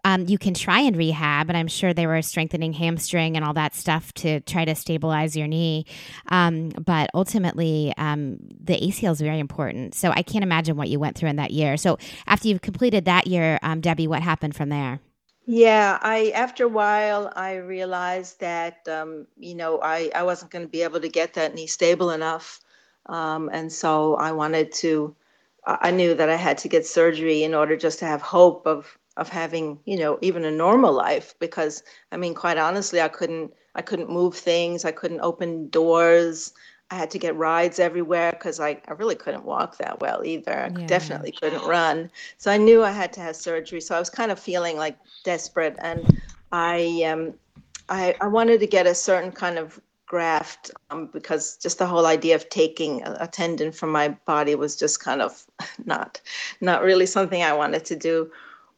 um, 0.04 0.26
you 0.28 0.38
can 0.38 0.54
try 0.54 0.80
and 0.80 0.96
rehab, 0.96 1.50
and 1.50 1.58
I'm 1.58 1.68
sure 1.68 1.94
they 1.94 2.08
were 2.08 2.22
strengthening 2.22 2.74
hamstring 2.74 3.36
and 3.36 3.46
all 3.46 3.54
that 3.54 3.76
stuff 3.76 4.14
to 4.16 4.40
try 4.42 4.66
to 4.66 4.76
stabilize 4.76 5.36
your 5.36 5.48
knee. 5.48 5.86
Um, 6.30 6.70
but 6.70 7.10
ultimately, 7.14 7.94
um, 7.98 8.38
the 8.64 8.80
ACL 8.80 9.12
is 9.12 9.22
very 9.22 9.40
important. 9.40 9.96
So 9.96 10.12
I 10.12 10.22
can't 10.22 10.44
imagine 10.44 10.78
what 10.78 10.90
you 10.90 11.00
went 11.00 11.18
through 11.18 11.30
in 11.30 11.36
that 11.38 11.52
year. 11.52 11.78
So 11.78 11.98
after 12.28 12.48
you've 12.48 12.62
completed 12.62 13.06
that 13.06 13.28
year, 13.28 13.60
um, 13.62 13.82
Debbie, 13.82 14.08
what 14.08 14.22
happened 14.22 14.56
from 14.56 14.70
there? 14.70 15.00
Yeah, 15.48 16.00
I 16.02 16.32
after 16.34 16.66
a 16.66 16.68
while 16.68 17.32
I 17.36 17.56
realized 17.58 18.40
that 18.40 18.88
um, 18.88 19.28
you 19.38 19.54
know 19.54 19.80
I 19.80 20.10
I 20.16 20.24
wasn't 20.24 20.50
going 20.50 20.66
to 20.66 20.72
be 20.72 20.82
able 20.82 21.02
to 21.02 21.10
get 21.10 21.36
that 21.36 21.54
knee 21.54 21.68
stable 21.68 22.10
enough, 22.10 22.62
um, 23.06 23.52
and 23.54 23.72
so 23.72 24.16
I 24.16 24.32
wanted 24.32 24.74
to 24.82 25.16
I 25.68 25.92
knew 25.92 26.14
that 26.14 26.30
I 26.30 26.36
had 26.36 26.58
to 26.60 26.68
get 26.68 26.86
surgery 26.86 27.44
in 27.44 27.54
order 27.54 27.76
just 27.76 28.00
to 28.00 28.06
have 28.06 28.22
hope 28.22 28.66
of 28.68 28.98
of 29.18 29.30
having 29.30 29.80
you 29.86 29.98
know 29.98 30.20
even 30.22 30.46
a 30.46 30.52
normal 30.52 30.94
life 30.94 31.34
because 31.40 31.84
I 32.12 32.18
mean 32.18 32.34
quite 32.34 32.58
honestly 32.58 33.02
I 33.02 33.08
couldn't 33.08 33.54
I 33.74 33.82
couldn't 33.82 34.10
move 34.10 34.36
things 34.36 34.86
I 34.86 34.92
couldn't 34.92 35.22
open 35.22 35.70
doors 35.70 36.54
I 36.92 36.96
had 36.96 37.10
to 37.12 37.20
get 37.20 37.36
rides 37.36 37.80
everywhere 37.80 38.32
because 38.32 38.60
I, 38.60 38.80
I 38.88 38.94
really 38.94 39.16
couldn't 39.16 39.44
walk 39.44 39.78
that 39.78 40.02
well 40.02 40.24
either. 40.24 40.54
I 40.54 40.70
yeah. 40.70 40.86
definitely 40.86 41.32
couldn't 41.32 41.66
run. 41.66 42.12
So 42.38 42.52
I 42.52 42.58
knew 42.58 42.84
I 42.84 42.92
had 42.92 43.12
to 43.14 43.22
have 43.22 43.36
surgery. 43.36 43.82
So 43.82 43.96
I 43.96 44.00
was 44.00 44.12
kind 44.12 44.32
of 44.32 44.40
feeling 44.40 44.78
like 44.78 44.96
desperate 45.24 45.76
and 45.80 46.06
I 46.52 47.04
um 47.08 47.34
I, 47.90 48.16
I 48.22 48.28
wanted 48.28 48.60
to 48.60 48.68
get 48.68 48.88
a 48.88 48.96
certain 48.96 49.32
kind 49.32 49.58
of 49.58 49.80
graft 50.06 50.72
um, 50.90 51.10
because 51.12 51.58
just 51.58 51.80
the 51.80 51.88
whole 51.88 52.06
idea 52.06 52.36
of 52.36 52.50
taking 52.50 53.02
a, 53.04 53.18
a, 53.22 53.28
tendon 53.28 53.72
from 53.72 53.92
my 53.92 54.10
body 54.26 54.56
was 54.56 54.76
just 54.76 55.04
kind 55.04 55.22
of 55.22 55.46
not 55.86 56.22
not 56.62 56.84
really 56.84 57.06
something 57.06 57.42
I 57.42 57.54
wanted 57.54 57.86
to 57.86 57.96
do. 57.96 58.32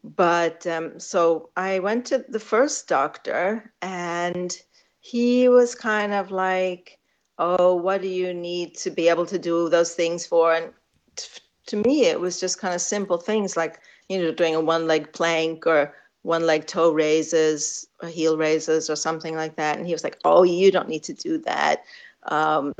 But 0.03 0.65
um, 0.67 0.99
so 0.99 1.49
I 1.57 1.79
went 1.79 2.05
to 2.07 2.23
the 2.29 2.39
first 2.39 2.87
doctor, 2.87 3.73
and 3.81 4.55
he 5.01 5.49
was 5.49 5.75
kind 5.75 6.13
of 6.13 6.31
like, 6.31 6.99
"Oh, 7.37 7.75
what 7.75 8.01
do 8.01 8.07
you 8.07 8.33
need 8.33 8.75
to 8.77 8.91
be 8.91 9.09
able 9.09 9.25
to 9.25 9.39
do 9.39 9.69
those 9.69 9.93
things 9.95 10.25
for?" 10.25 10.53
And 10.53 10.71
t- 11.15 11.41
to 11.67 11.77
me, 11.77 12.05
it 12.05 12.21
was 12.21 12.39
just 12.39 12.59
kind 12.59 12.73
of 12.73 12.81
simple 12.81 13.17
things 13.17 13.57
like 13.57 13.79
you 14.07 14.21
know 14.21 14.31
doing 14.31 14.55
a 14.55 14.61
one 14.61 14.87
leg 14.87 15.11
plank 15.13 15.67
or 15.67 15.93
one 16.27 16.45
leg 16.45 16.67
toe 16.67 16.91
raises 16.91 17.87
or 18.03 18.09
heel 18.09 18.37
raises 18.37 18.89
or 18.89 18.97
something 18.97 19.35
like 19.35 19.55
that. 19.55 19.77
And 19.77 19.87
he 19.87 19.93
was 19.93 20.03
like, 20.03 20.17
Oh, 20.25 20.43
you 20.43 20.71
don't 20.71 20.89
need 20.89 21.03
to 21.03 21.13
do 21.13 21.37
that. 21.39 21.85
Um, 22.23 22.73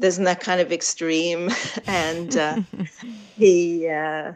isn't 0.00 0.24
that 0.24 0.40
kind 0.40 0.60
of 0.60 0.72
extreme? 0.72 1.50
and 1.86 2.36
uh, 2.36 2.60
he, 3.36 3.88
uh, 3.88 4.32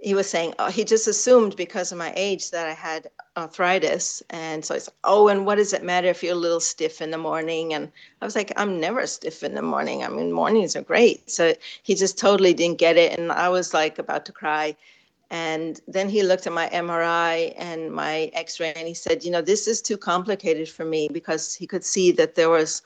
he 0.00 0.14
was 0.14 0.30
saying, 0.30 0.54
oh, 0.58 0.70
he 0.70 0.84
just 0.84 1.08
assumed 1.08 1.56
because 1.56 1.90
of 1.90 1.98
my 1.98 2.12
age 2.14 2.50
that 2.50 2.68
I 2.68 2.74
had 2.74 3.10
arthritis. 3.36 4.22
And 4.30 4.64
so 4.64 4.74
he's 4.74 4.86
like, 4.86 4.96
oh, 5.04 5.28
and 5.28 5.44
what 5.44 5.56
does 5.56 5.72
it 5.72 5.82
matter 5.82 6.08
if 6.08 6.22
you're 6.22 6.34
a 6.34 6.38
little 6.38 6.60
stiff 6.60 7.00
in 7.00 7.10
the 7.10 7.18
morning? 7.18 7.74
And 7.74 7.90
I 8.20 8.24
was 8.24 8.36
like, 8.36 8.52
I'm 8.56 8.78
never 8.78 9.06
stiff 9.06 9.42
in 9.42 9.54
the 9.54 9.62
morning. 9.62 10.04
I 10.04 10.08
mean, 10.08 10.30
mornings 10.30 10.76
are 10.76 10.82
great. 10.82 11.28
So 11.28 11.54
he 11.82 11.94
just 11.94 12.18
totally 12.18 12.54
didn't 12.54 12.78
get 12.78 12.96
it. 12.96 13.18
And 13.18 13.32
I 13.32 13.48
was 13.48 13.74
like 13.74 13.98
about 13.98 14.26
to 14.26 14.32
cry. 14.32 14.76
And 15.30 15.80
then 15.88 16.08
he 16.08 16.22
looked 16.22 16.46
at 16.46 16.52
my 16.52 16.68
MRI 16.68 17.54
and 17.56 17.92
my 17.92 18.30
x 18.32 18.60
ray 18.60 18.72
and 18.76 18.86
he 18.86 18.94
said, 18.94 19.24
You 19.24 19.30
know, 19.30 19.42
this 19.42 19.66
is 19.66 19.82
too 19.82 19.96
complicated 19.96 20.68
for 20.68 20.84
me 20.84 21.08
because 21.12 21.54
he 21.54 21.66
could 21.66 21.84
see 21.84 22.12
that 22.12 22.34
there 22.34 22.50
was 22.50 22.82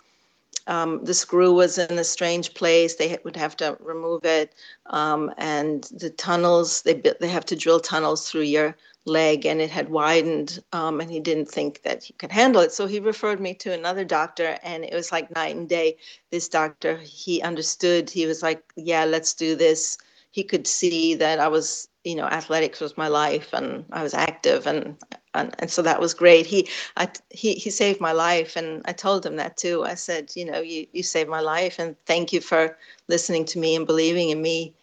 um, 0.66 1.04
the 1.04 1.14
screw 1.14 1.52
was 1.52 1.78
in 1.78 1.98
a 1.98 2.04
strange 2.04 2.54
place. 2.54 2.94
They 2.94 3.18
would 3.24 3.36
have 3.36 3.56
to 3.56 3.76
remove 3.80 4.24
it. 4.24 4.54
Um, 4.86 5.32
and 5.36 5.84
the 5.84 6.10
tunnels, 6.10 6.82
they, 6.82 6.94
they 6.94 7.28
have 7.28 7.46
to 7.46 7.56
drill 7.56 7.80
tunnels 7.80 8.30
through 8.30 8.42
your 8.42 8.76
leg 9.06 9.46
and 9.46 9.60
it 9.60 9.70
had 9.70 9.88
widened 9.88 10.62
um, 10.72 11.00
and 11.00 11.10
he 11.10 11.20
didn't 11.20 11.48
think 11.48 11.82
that 11.82 12.02
he 12.02 12.12
could 12.14 12.30
handle 12.30 12.60
it 12.60 12.72
so 12.72 12.86
he 12.86 13.00
referred 13.00 13.40
me 13.40 13.54
to 13.54 13.72
another 13.72 14.04
doctor 14.04 14.58
and 14.62 14.84
it 14.84 14.92
was 14.92 15.10
like 15.10 15.34
night 15.34 15.56
and 15.56 15.68
day 15.68 15.96
this 16.30 16.48
doctor 16.48 16.98
he 16.98 17.40
understood 17.40 18.10
he 18.10 18.26
was 18.26 18.42
like 18.42 18.62
yeah 18.76 19.04
let's 19.04 19.32
do 19.32 19.56
this 19.56 19.96
he 20.32 20.44
could 20.44 20.66
see 20.66 21.14
that 21.14 21.40
i 21.40 21.48
was 21.48 21.88
you 22.04 22.14
know 22.14 22.24
athletics 22.26 22.80
was 22.80 22.96
my 22.96 23.08
life 23.08 23.52
and 23.52 23.84
i 23.92 24.02
was 24.02 24.14
active 24.14 24.66
and 24.66 24.96
and, 25.34 25.54
and 25.60 25.70
so 25.70 25.82
that 25.82 26.00
was 26.00 26.14
great. 26.14 26.46
He 26.46 26.68
I, 26.96 27.08
he 27.30 27.54
he 27.54 27.70
saved 27.70 28.00
my 28.00 28.12
life 28.12 28.56
and 28.56 28.82
i 28.86 28.92
told 28.92 29.24
him 29.24 29.36
that 29.36 29.56
too. 29.56 29.84
I 29.84 29.94
said 29.94 30.32
you 30.34 30.44
know 30.44 30.60
you 30.60 30.86
you 30.92 31.02
saved 31.02 31.30
my 31.30 31.40
life 31.40 31.78
and 31.78 31.96
thank 32.06 32.32
you 32.32 32.40
for 32.40 32.76
listening 33.08 33.44
to 33.46 33.58
me 33.58 33.76
and 33.76 33.86
believing 33.86 34.30
in 34.30 34.42
me 34.42 34.74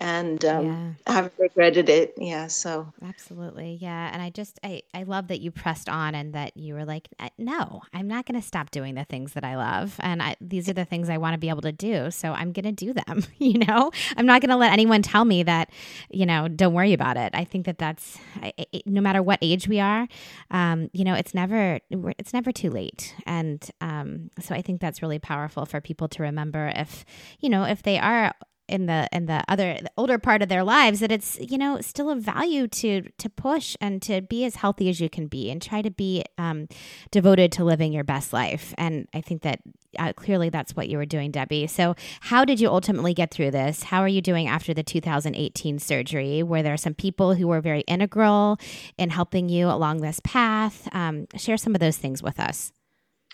and 0.00 0.42
um, 0.46 0.66
yeah. 0.66 0.92
I 1.06 1.12
haven't 1.12 1.34
regretted 1.38 1.90
it. 1.90 2.14
Yeah, 2.16 2.46
so 2.46 2.92
absolutely, 3.04 3.78
yeah. 3.80 4.10
And 4.12 4.22
I 4.22 4.30
just 4.30 4.58
I 4.64 4.82
I 4.94 5.02
love 5.02 5.28
that 5.28 5.40
you 5.40 5.50
pressed 5.50 5.88
on 5.90 6.14
and 6.14 6.32
that 6.32 6.56
you 6.56 6.74
were 6.74 6.86
like, 6.86 7.08
no, 7.36 7.82
I'm 7.92 8.08
not 8.08 8.24
going 8.24 8.40
to 8.40 8.46
stop 8.46 8.70
doing 8.70 8.94
the 8.94 9.04
things 9.04 9.34
that 9.34 9.44
I 9.44 9.56
love, 9.56 9.96
and 10.00 10.22
I, 10.22 10.36
these 10.40 10.68
are 10.68 10.72
the 10.72 10.86
things 10.86 11.10
I 11.10 11.18
want 11.18 11.34
to 11.34 11.38
be 11.38 11.50
able 11.50 11.60
to 11.62 11.72
do. 11.72 12.10
So 12.10 12.32
I'm 12.32 12.52
going 12.52 12.64
to 12.64 12.72
do 12.72 12.94
them. 12.94 13.24
you 13.38 13.58
know, 13.58 13.90
I'm 14.16 14.26
not 14.26 14.40
going 14.40 14.50
to 14.50 14.56
let 14.56 14.72
anyone 14.72 15.02
tell 15.02 15.24
me 15.24 15.42
that, 15.42 15.70
you 16.10 16.24
know, 16.24 16.48
don't 16.48 16.72
worry 16.72 16.94
about 16.94 17.18
it. 17.18 17.32
I 17.34 17.44
think 17.44 17.66
that 17.66 17.78
that's 17.78 18.18
it, 18.42 18.86
no 18.86 19.02
matter 19.02 19.22
what 19.22 19.38
age 19.42 19.68
we 19.68 19.80
are, 19.80 20.08
um, 20.50 20.88
you 20.92 21.04
know, 21.04 21.14
it's 21.14 21.34
never 21.34 21.78
it's 21.90 22.32
never 22.32 22.52
too 22.52 22.70
late, 22.70 23.14
and 23.26 23.70
um, 23.82 24.30
so 24.40 24.54
I 24.54 24.62
think 24.62 24.80
that's 24.80 25.02
really 25.02 25.18
powerful 25.18 25.66
for 25.66 25.80
people 25.82 26.08
to 26.08 26.22
remember 26.22 26.72
if 26.74 27.04
you 27.40 27.50
know 27.50 27.64
if 27.64 27.82
they 27.82 27.98
are 27.98 28.32
in 28.70 28.86
the 28.86 29.08
in 29.12 29.26
the 29.26 29.42
other 29.48 29.78
the 29.82 29.90
older 29.96 30.18
part 30.18 30.42
of 30.42 30.48
their 30.48 30.64
lives 30.64 31.00
that 31.00 31.12
it's 31.12 31.38
you 31.40 31.58
know 31.58 31.80
still 31.80 32.08
a 32.10 32.16
value 32.16 32.66
to 32.68 33.02
to 33.18 33.28
push 33.28 33.76
and 33.80 34.00
to 34.00 34.22
be 34.22 34.44
as 34.44 34.56
healthy 34.56 34.88
as 34.88 35.00
you 35.00 35.10
can 35.10 35.26
be 35.26 35.50
and 35.50 35.60
try 35.60 35.82
to 35.82 35.90
be 35.90 36.24
um, 36.38 36.68
devoted 37.10 37.52
to 37.52 37.64
living 37.64 37.92
your 37.92 38.04
best 38.04 38.32
life. 38.32 38.74
And 38.78 39.08
i 39.12 39.20
think 39.20 39.42
that 39.42 39.60
uh, 39.98 40.12
clearly 40.12 40.50
that's 40.50 40.76
what 40.76 40.88
you 40.88 40.96
were 40.96 41.04
doing 41.06 41.30
debbie. 41.30 41.66
So 41.66 41.96
how 42.20 42.44
did 42.44 42.60
you 42.60 42.68
ultimately 42.68 43.12
get 43.12 43.32
through 43.32 43.50
this? 43.50 43.82
How 43.82 44.00
are 44.00 44.08
you 44.08 44.22
doing 44.22 44.46
after 44.46 44.72
the 44.72 44.84
2018 44.84 45.78
surgery? 45.80 46.42
Were 46.42 46.62
there 46.62 46.74
are 46.74 46.78
some 46.78 46.94
people 46.94 47.34
who 47.34 47.48
were 47.48 47.60
very 47.60 47.80
integral 47.82 48.58
in 48.96 49.10
helping 49.10 49.48
you 49.48 49.68
along 49.68 49.98
this 49.98 50.20
path? 50.22 50.88
Um, 50.92 51.26
share 51.36 51.56
some 51.56 51.74
of 51.74 51.80
those 51.80 51.96
things 51.96 52.22
with 52.22 52.38
us. 52.38 52.72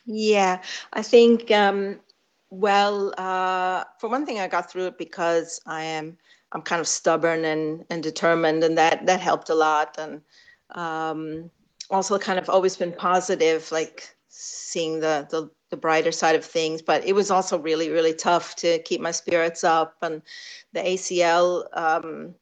Yeah 0.06 0.62
i 0.92 1.02
think 1.02 1.50
um, 1.50 1.98
well, 2.50 3.12
uh, 3.18 3.84
for 3.98 4.08
one 4.08 4.24
thing, 4.24 4.38
I 4.38 4.48
got 4.48 4.70
through 4.70 4.86
it 4.86 4.98
because 4.98 5.60
I 5.66 5.82
am 5.82 6.16
I'm 6.52 6.62
kind 6.62 6.80
of 6.80 6.88
stubborn 6.88 7.44
and, 7.44 7.84
and 7.90 8.02
determined, 8.02 8.62
and 8.62 8.78
that 8.78 9.06
that 9.06 9.20
helped 9.20 9.50
a 9.50 9.54
lot. 9.54 9.96
And 9.98 10.22
um, 10.70 11.50
also, 11.90 12.18
kind 12.18 12.38
of 12.38 12.48
always 12.48 12.76
been 12.76 12.92
positive, 12.92 13.70
like 13.72 14.16
seeing 14.28 15.00
the, 15.00 15.26
the 15.30 15.50
the 15.70 15.76
brighter 15.76 16.12
side 16.12 16.36
of 16.36 16.44
things. 16.44 16.82
But 16.82 17.04
it 17.04 17.14
was 17.14 17.30
also 17.30 17.58
really 17.58 17.90
really 17.90 18.14
tough 18.14 18.54
to 18.56 18.78
keep 18.80 19.00
my 19.00 19.10
spirits 19.10 19.64
up, 19.64 19.96
and 20.02 20.22
the 20.72 20.80
ACL 20.80 21.66
um, 21.72 22.34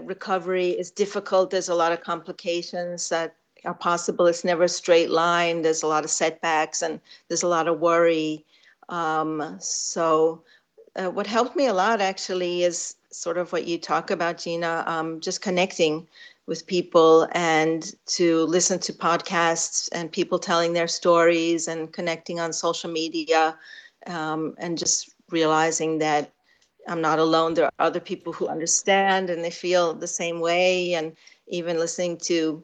recovery 0.00 0.70
is 0.70 0.90
difficult. 0.90 1.50
There's 1.50 1.70
a 1.70 1.74
lot 1.74 1.92
of 1.92 2.02
complications 2.02 3.08
that 3.08 3.36
are 3.64 3.74
possible. 3.74 4.26
It's 4.26 4.44
never 4.44 4.64
a 4.64 4.68
straight 4.68 5.10
line. 5.10 5.62
There's 5.62 5.82
a 5.82 5.86
lot 5.86 6.04
of 6.04 6.10
setbacks, 6.10 6.82
and 6.82 7.00
there's 7.28 7.42
a 7.42 7.48
lot 7.48 7.68
of 7.68 7.80
worry. 7.80 8.44
Um, 8.88 9.56
so, 9.60 10.42
uh, 10.96 11.10
what 11.10 11.26
helped 11.26 11.56
me 11.56 11.66
a 11.66 11.74
lot 11.74 12.00
actually 12.00 12.62
is 12.62 12.96
sort 13.10 13.38
of 13.38 13.52
what 13.52 13.66
you 13.66 13.78
talk 13.78 14.10
about, 14.10 14.38
Gina, 14.38 14.84
um, 14.86 15.20
just 15.20 15.40
connecting 15.42 16.06
with 16.46 16.66
people 16.66 17.26
and 17.32 17.94
to 18.06 18.44
listen 18.44 18.78
to 18.78 18.92
podcasts 18.92 19.88
and 19.92 20.12
people 20.12 20.38
telling 20.38 20.72
their 20.72 20.86
stories 20.88 21.68
and 21.68 21.92
connecting 21.92 22.38
on 22.38 22.52
social 22.52 22.90
media 22.90 23.58
um, 24.06 24.54
and 24.58 24.76
just 24.76 25.14
realizing 25.30 25.98
that 25.98 26.30
I'm 26.86 27.00
not 27.00 27.18
alone. 27.18 27.54
There 27.54 27.64
are 27.64 27.72
other 27.78 28.00
people 28.00 28.32
who 28.32 28.46
understand 28.46 29.30
and 29.30 29.42
they 29.42 29.50
feel 29.50 29.94
the 29.94 30.06
same 30.06 30.40
way. 30.40 30.94
And 30.94 31.16
even 31.46 31.78
listening 31.78 32.18
to, 32.18 32.62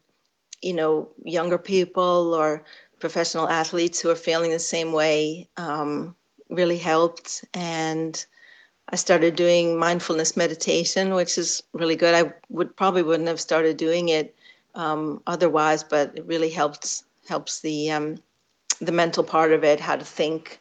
you 0.63 0.75
know, 0.75 1.09
younger 1.25 1.59
people 1.59 2.35
or 2.35 2.65
professional 3.01 3.49
athletes 3.49 4.01
who 4.01 4.11
are 4.11 4.17
feeling 4.17 4.51
the 4.51 4.59
same 4.59 4.93
way 4.93 5.49
um, 5.57 6.15
really 6.51 6.79
helped. 6.79 7.45
And 7.55 8.25
I 8.91 8.97
started 8.97 9.37
doing 9.37 9.79
mindfulness 9.79 10.37
meditation, 10.37 11.15
which 11.15 11.39
is 11.39 11.63
really 11.73 11.97
good. 11.97 12.15
I 12.15 12.33
would 12.49 12.77
probably 12.77 13.03
wouldn't 13.03 13.29
have 13.29 13.41
started 13.41 13.77
doing 13.77 14.11
it 14.11 14.37
um, 14.75 15.23
otherwise, 15.27 15.83
but 15.83 16.17
it 16.17 16.27
really 16.27 16.51
helps 16.51 17.05
helps 17.29 17.61
the 17.61 17.91
um, 17.91 18.17
the 18.81 18.93
mental 18.93 19.25
part 19.25 19.53
of 19.53 19.65
it, 19.65 19.81
how 19.81 19.97
to 19.97 20.05
think 20.05 20.61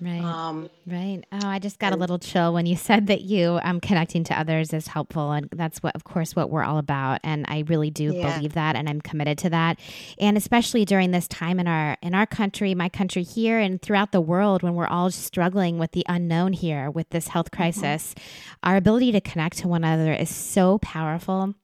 Right. 0.00 0.22
Um, 0.22 0.68
right. 0.86 1.22
Oh, 1.32 1.46
I 1.46 1.58
just 1.58 1.78
got 1.78 1.92
a 1.92 1.96
little 1.96 2.18
chill 2.18 2.52
when 2.52 2.66
you 2.66 2.76
said 2.86 3.06
that 3.06 3.22
you 3.22 3.58
um, 3.62 3.80
connecting 3.80 4.24
to 4.24 4.38
others 4.38 4.72
is 4.72 4.88
helpful. 4.88 5.32
And 5.32 5.48
that's 5.50 5.82
what, 5.82 5.94
of 5.96 6.04
course, 6.04 6.36
what 6.36 6.50
we're 6.50 6.64
all 6.64 6.78
about. 6.78 7.20
And 7.24 7.46
I 7.48 7.64
really 7.66 7.90
do 7.90 8.12
yeah. 8.12 8.34
believe 8.34 8.52
that. 8.54 8.76
And 8.76 8.88
I'm 8.88 9.00
committed 9.00 9.38
to 9.38 9.50
that. 9.50 9.78
And 10.18 10.36
especially 10.36 10.84
during 10.84 11.10
this 11.10 11.28
time 11.28 11.58
in 11.58 11.66
our, 11.66 11.96
in 12.02 12.14
our 12.14 12.26
country, 12.26 12.74
my 12.74 12.88
country 12.88 13.22
here 13.22 13.58
and 13.58 13.80
throughout 13.80 14.12
the 14.12 14.20
world, 14.20 14.62
when 14.62 14.74
we're 14.74 14.86
all 14.86 15.10
struggling 15.10 15.78
with 15.78 15.92
the 15.92 16.04
unknown 16.08 16.52
here 16.52 16.90
with 16.90 17.08
this 17.10 17.28
health 17.28 17.50
mm-hmm. 17.50 17.62
crisis, 17.62 18.14
mm-hmm. 18.14 18.68
our 18.68 18.76
ability 18.76 19.12
to 19.12 19.20
connect 19.20 19.58
to 19.58 19.68
one 19.68 19.84
another 19.84 20.12
is 20.12 20.34
so 20.34 20.78
powerful 20.78 21.54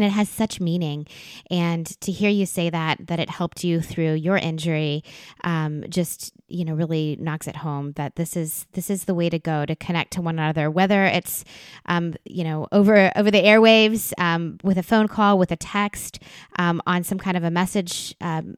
and 0.00 0.10
it 0.10 0.14
has 0.14 0.28
such 0.28 0.60
meaning. 0.60 1.06
And 1.50 1.86
to 2.00 2.12
hear 2.12 2.30
you 2.30 2.46
say 2.46 2.70
that 2.70 3.06
that 3.06 3.18
it 3.18 3.30
helped 3.30 3.64
you 3.64 3.80
through 3.80 4.14
your 4.14 4.36
injury 4.36 5.04
um, 5.44 5.84
just 5.88 6.32
you 6.48 6.64
know 6.64 6.74
really 6.74 7.16
knocks 7.20 7.46
it 7.46 7.56
home 7.56 7.92
that 7.92 8.16
this 8.16 8.36
is 8.36 8.66
this 8.72 8.90
is 8.90 9.04
the 9.04 9.14
way 9.14 9.30
to 9.30 9.38
go 9.38 9.64
to 9.64 9.76
connect 9.76 10.12
to 10.12 10.22
one 10.22 10.38
another 10.38 10.70
whether 10.70 11.04
it's 11.04 11.44
um, 11.86 12.14
you 12.24 12.44
know 12.44 12.66
over 12.72 13.12
over 13.16 13.30
the 13.30 13.42
airwaves 13.42 14.12
um, 14.18 14.58
with 14.62 14.78
a 14.78 14.82
phone 14.82 15.08
call 15.08 15.38
with 15.38 15.52
a 15.52 15.56
text 15.56 16.20
um, 16.58 16.82
on 16.86 17.04
some 17.04 17.18
kind 17.18 17.36
of 17.36 17.44
a 17.44 17.50
message 17.50 18.14
um, 18.20 18.56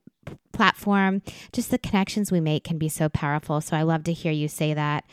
platform, 0.53 1.23
just 1.53 1.71
the 1.71 1.79
connections 1.79 2.31
we 2.31 2.41
make 2.41 2.65
can 2.65 2.79
be 2.79 2.89
so 2.89 3.09
powerful. 3.09 3.61
So 3.61 3.77
I 3.77 3.83
love 3.83 4.05
to 4.05 4.13
hear 4.13 4.33
you 4.33 4.49
say 4.49 4.75
that. 4.75 5.05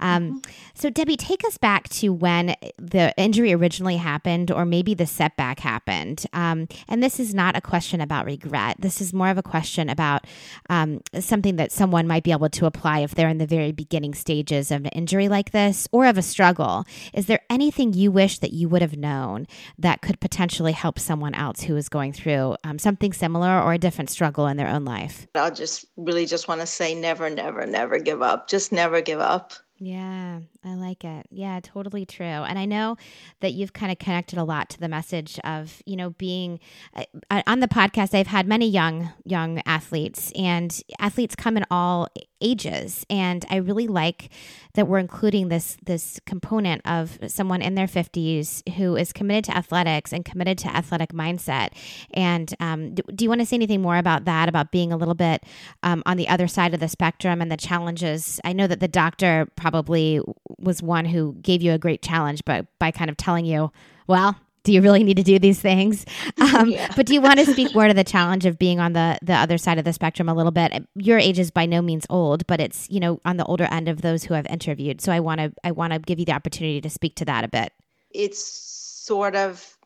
Um, 0.00 0.40
mm-hmm. 0.40 0.50
So, 0.74 0.90
Debbie, 0.90 1.16
take 1.16 1.44
us 1.46 1.58
back 1.58 1.88
to 1.90 2.12
when 2.12 2.54
the 2.78 3.14
injury 3.16 3.52
originally 3.52 3.96
happened, 3.96 4.50
or 4.50 4.64
maybe 4.64 4.94
the 4.94 5.06
setback 5.06 5.60
happened. 5.60 6.26
Um, 6.32 6.68
and 6.88 7.02
this 7.02 7.18
is 7.18 7.34
not 7.34 7.56
a 7.56 7.60
question 7.60 8.00
about 8.00 8.26
regret. 8.26 8.76
This 8.78 9.00
is 9.00 9.12
more 9.12 9.28
of 9.28 9.38
a 9.38 9.42
question 9.42 9.88
about 9.88 10.26
um, 10.68 11.00
something 11.18 11.56
that 11.56 11.72
someone 11.72 12.06
might 12.06 12.24
be 12.24 12.32
able 12.32 12.50
to 12.50 12.66
apply 12.66 13.00
if 13.00 13.14
they're 13.14 13.28
in 13.28 13.38
the 13.38 13.46
very 13.46 13.72
beginning 13.72 14.14
stages 14.14 14.70
of 14.70 14.84
an 14.84 14.90
injury 14.90 15.28
like 15.28 15.52
this 15.52 15.88
or 15.92 16.06
of 16.06 16.18
a 16.18 16.22
struggle. 16.22 16.84
Is 17.14 17.26
there 17.26 17.40
anything 17.48 17.92
you 17.92 18.10
wish 18.10 18.38
that 18.38 18.52
you 18.52 18.68
would 18.68 18.82
have 18.82 18.96
known 18.96 19.46
that 19.78 20.02
could 20.02 20.20
potentially 20.20 20.72
help 20.72 20.98
someone 20.98 21.34
else 21.34 21.62
who 21.62 21.76
is 21.76 21.88
going 21.88 22.12
through 22.12 22.56
um, 22.64 22.78
something 22.78 23.12
similar 23.12 23.60
or 23.60 23.72
a 23.72 23.78
different 23.78 24.10
struggle 24.10 24.46
in 24.46 24.56
their 24.56 24.68
own 24.68 24.84
life? 24.86 25.26
I'll 25.34 25.52
just 25.52 25.84
really 25.98 26.24
just 26.24 26.48
want 26.48 26.62
to 26.62 26.66
say 26.66 26.94
never, 26.94 27.28
never, 27.28 27.66
never 27.66 27.98
give 27.98 28.22
up. 28.22 28.48
Just 28.48 28.72
never 28.72 29.02
give 29.02 29.20
up. 29.20 29.52
Yeah, 29.78 30.40
I 30.64 30.74
like 30.74 31.04
it. 31.04 31.26
Yeah, 31.30 31.60
totally 31.62 32.06
true. 32.06 32.24
And 32.24 32.58
I 32.58 32.64
know 32.64 32.96
that 33.40 33.52
you've 33.52 33.74
kind 33.74 33.92
of 33.92 33.98
connected 33.98 34.38
a 34.38 34.44
lot 34.44 34.70
to 34.70 34.80
the 34.80 34.88
message 34.88 35.38
of, 35.44 35.82
you 35.84 35.96
know, 35.96 36.10
being 36.10 36.60
uh, 36.94 37.04
uh, 37.30 37.42
on 37.46 37.60
the 37.60 37.68
podcast. 37.68 38.14
I've 38.14 38.26
had 38.26 38.46
many 38.46 38.68
young 38.68 39.12
young 39.24 39.60
athletes 39.66 40.32
and 40.34 40.82
athletes 40.98 41.36
come 41.36 41.58
in 41.58 41.66
all 41.70 42.08
ages 42.40 43.04
and 43.08 43.44
I 43.50 43.56
really 43.56 43.86
like 43.86 44.30
that 44.74 44.86
we're 44.86 44.98
including 44.98 45.48
this 45.48 45.76
this 45.82 46.20
component 46.26 46.82
of 46.86 47.18
someone 47.28 47.62
in 47.62 47.74
their 47.74 47.86
50s 47.86 48.66
who 48.74 48.94
is 48.94 49.12
committed 49.12 49.44
to 49.44 49.56
athletics 49.56 50.12
and 50.12 50.24
committed 50.24 50.58
to 50.58 50.68
athletic 50.68 51.12
mindset. 51.12 51.70
And 52.12 52.54
um, 52.60 52.94
do, 52.94 53.02
do, 53.14 53.24
you 53.24 53.28
want 53.28 53.40
to 53.40 53.46
say 53.46 53.56
anything 53.56 53.80
more 53.80 53.96
about 53.96 54.26
that 54.26 54.48
about 54.48 54.70
being 54.70 54.92
a 54.92 54.96
little 54.96 55.14
bit 55.14 55.44
um, 55.82 56.02
on 56.06 56.16
the 56.16 56.28
other 56.28 56.46
side 56.46 56.74
of 56.74 56.80
the 56.80 56.88
spectrum 56.88 57.40
and 57.40 57.50
the 57.50 57.56
challenges? 57.56 58.38
I 58.44 58.52
know 58.52 58.66
that 58.66 58.80
the 58.80 58.88
doctor 58.88 59.48
probably 59.70 60.20
was 60.58 60.80
one 60.80 61.04
who 61.04 61.34
gave 61.42 61.60
you 61.60 61.72
a 61.72 61.78
great 61.78 62.00
challenge, 62.00 62.40
but 62.44 62.66
by 62.78 62.92
kind 62.92 63.10
of 63.10 63.16
telling 63.16 63.44
you, 63.44 63.72
well, 64.06 64.36
do 64.62 64.72
you 64.72 64.80
really 64.80 65.02
need 65.02 65.16
to 65.16 65.24
do 65.24 65.40
these 65.40 65.60
things? 65.60 66.04
Um, 66.38 66.70
yeah. 66.70 66.92
But 66.94 67.06
do 67.06 67.14
you 67.14 67.20
want 67.20 67.40
to 67.40 67.46
speak 67.46 67.74
more 67.74 67.88
to 67.88 67.94
the 67.94 68.04
challenge 68.04 68.46
of 68.46 68.58
being 68.58 68.78
on 68.78 68.92
the 68.92 69.18
the 69.20 69.34
other 69.34 69.58
side 69.58 69.78
of 69.78 69.84
the 69.84 69.92
spectrum 69.92 70.28
a 70.28 70.34
little 70.34 70.52
bit? 70.52 70.86
Your 70.94 71.18
age 71.18 71.38
is 71.38 71.50
by 71.50 71.66
no 71.66 71.82
means 71.82 72.06
old, 72.08 72.46
but 72.46 72.60
it's 72.60 72.88
you 72.88 73.00
know 73.00 73.20
on 73.24 73.36
the 73.36 73.44
older 73.44 73.64
end 73.64 73.88
of 73.88 74.02
those 74.02 74.22
who 74.22 74.34
I've 74.34 74.46
interviewed. 74.46 75.00
So 75.00 75.12
I 75.12 75.20
want 75.20 75.40
to 75.40 75.52
I 75.64 75.72
want 75.72 75.92
to 75.92 75.98
give 75.98 76.18
you 76.18 76.24
the 76.24 76.32
opportunity 76.32 76.80
to 76.80 76.88
speak 76.88 77.16
to 77.16 77.24
that 77.24 77.44
a 77.44 77.48
bit. 77.48 77.72
It's 78.12 78.42
sort 78.42 79.34
of 79.34 79.76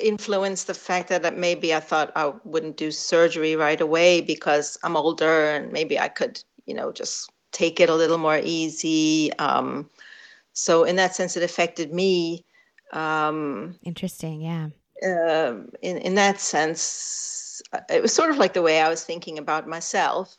influenced 0.00 0.66
the 0.66 0.74
fact 0.74 1.08
that 1.08 1.36
maybe 1.36 1.74
I 1.74 1.80
thought 1.80 2.10
I 2.16 2.32
wouldn't 2.44 2.78
do 2.78 2.90
surgery 2.90 3.54
right 3.54 3.80
away 3.80 4.22
because 4.22 4.78
I'm 4.82 4.96
older 4.96 5.50
and 5.50 5.72
maybe 5.72 5.98
I 5.98 6.08
could 6.08 6.42
you 6.66 6.74
know 6.74 6.90
just 6.90 7.30
take 7.52 7.80
it 7.80 7.88
a 7.88 7.94
little 7.94 8.18
more 8.18 8.40
easy. 8.42 9.32
Um, 9.38 9.88
so 10.52 10.84
in 10.84 10.96
that 10.96 11.14
sense, 11.14 11.36
it 11.36 11.42
affected 11.42 11.92
me. 11.92 12.44
Um, 12.92 13.76
Interesting, 13.84 14.40
yeah. 14.40 14.68
Uh, 15.04 15.54
in 15.80 15.98
in 15.98 16.14
that 16.14 16.40
sense, 16.40 17.62
it 17.88 18.02
was 18.02 18.12
sort 18.12 18.30
of 18.30 18.38
like 18.38 18.52
the 18.52 18.62
way 18.62 18.80
I 18.80 18.88
was 18.88 19.04
thinking 19.04 19.38
about 19.38 19.68
myself. 19.68 20.36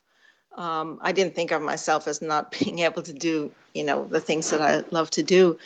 Um, 0.55 0.99
I 1.01 1.11
didn't 1.11 1.33
think 1.33 1.51
of 1.51 1.61
myself 1.61 2.07
as 2.07 2.21
not 2.21 2.51
being 2.59 2.79
able 2.79 3.01
to 3.01 3.13
do, 3.13 3.51
you 3.73 3.83
know, 3.83 4.05
the 4.05 4.21
things 4.21 4.49
that 4.51 4.61
I 4.61 4.83
love 4.91 5.09
to 5.11 5.23
do, 5.23 5.57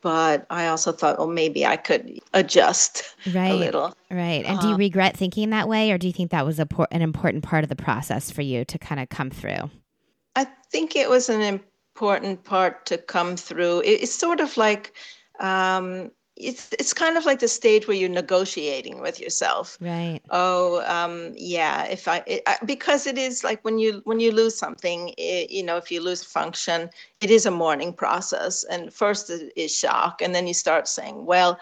but 0.00 0.46
I 0.50 0.66
also 0.68 0.90
thought, 0.90 1.18
well, 1.18 1.28
maybe 1.28 1.66
I 1.66 1.76
could 1.76 2.18
adjust 2.32 3.14
right, 3.34 3.52
a 3.52 3.54
little. 3.54 3.94
Right. 4.10 4.44
And 4.44 4.58
do 4.58 4.66
you 4.66 4.72
uh-huh. 4.72 4.78
regret 4.78 5.16
thinking 5.16 5.50
that 5.50 5.68
way, 5.68 5.92
or 5.92 5.98
do 5.98 6.06
you 6.06 6.12
think 6.12 6.30
that 6.30 6.46
was 6.46 6.58
a 6.58 6.66
por- 6.66 6.88
an 6.90 7.02
important 7.02 7.44
part 7.44 7.62
of 7.62 7.68
the 7.68 7.76
process 7.76 8.30
for 8.30 8.42
you 8.42 8.64
to 8.64 8.78
kind 8.78 9.00
of 9.00 9.08
come 9.08 9.30
through? 9.30 9.70
I 10.36 10.46
think 10.70 10.96
it 10.96 11.08
was 11.08 11.28
an 11.28 11.42
important 11.42 12.44
part 12.44 12.86
to 12.86 12.98
come 12.98 13.36
through. 13.36 13.82
It's 13.84 14.14
sort 14.14 14.40
of 14.40 14.56
like 14.56 14.94
um, 15.40 16.10
it's 16.36 16.72
it's 16.78 16.94
kind 16.94 17.16
of 17.16 17.26
like 17.26 17.40
the 17.40 17.48
stage 17.48 17.86
where 17.86 17.96
you're 17.96 18.08
negotiating 18.08 19.00
with 19.00 19.20
yourself. 19.20 19.76
Right. 19.80 20.20
Oh, 20.30 20.82
um, 20.86 21.34
yeah. 21.36 21.84
If 21.84 22.08
I, 22.08 22.22
it, 22.26 22.42
because 22.64 23.06
it 23.06 23.18
is 23.18 23.44
like 23.44 23.62
when 23.64 23.78
you 23.78 24.00
when 24.04 24.18
you 24.18 24.32
lose 24.32 24.56
something, 24.56 25.12
it, 25.18 25.50
you 25.50 25.62
know, 25.62 25.76
if 25.76 25.90
you 25.90 26.00
lose 26.00 26.24
function, 26.24 26.88
it 27.20 27.30
is 27.30 27.44
a 27.44 27.50
mourning 27.50 27.92
process. 27.92 28.64
And 28.64 28.92
first 28.92 29.30
is 29.30 29.76
shock, 29.76 30.22
and 30.22 30.34
then 30.34 30.46
you 30.46 30.54
start 30.54 30.88
saying, 30.88 31.26
well, 31.26 31.58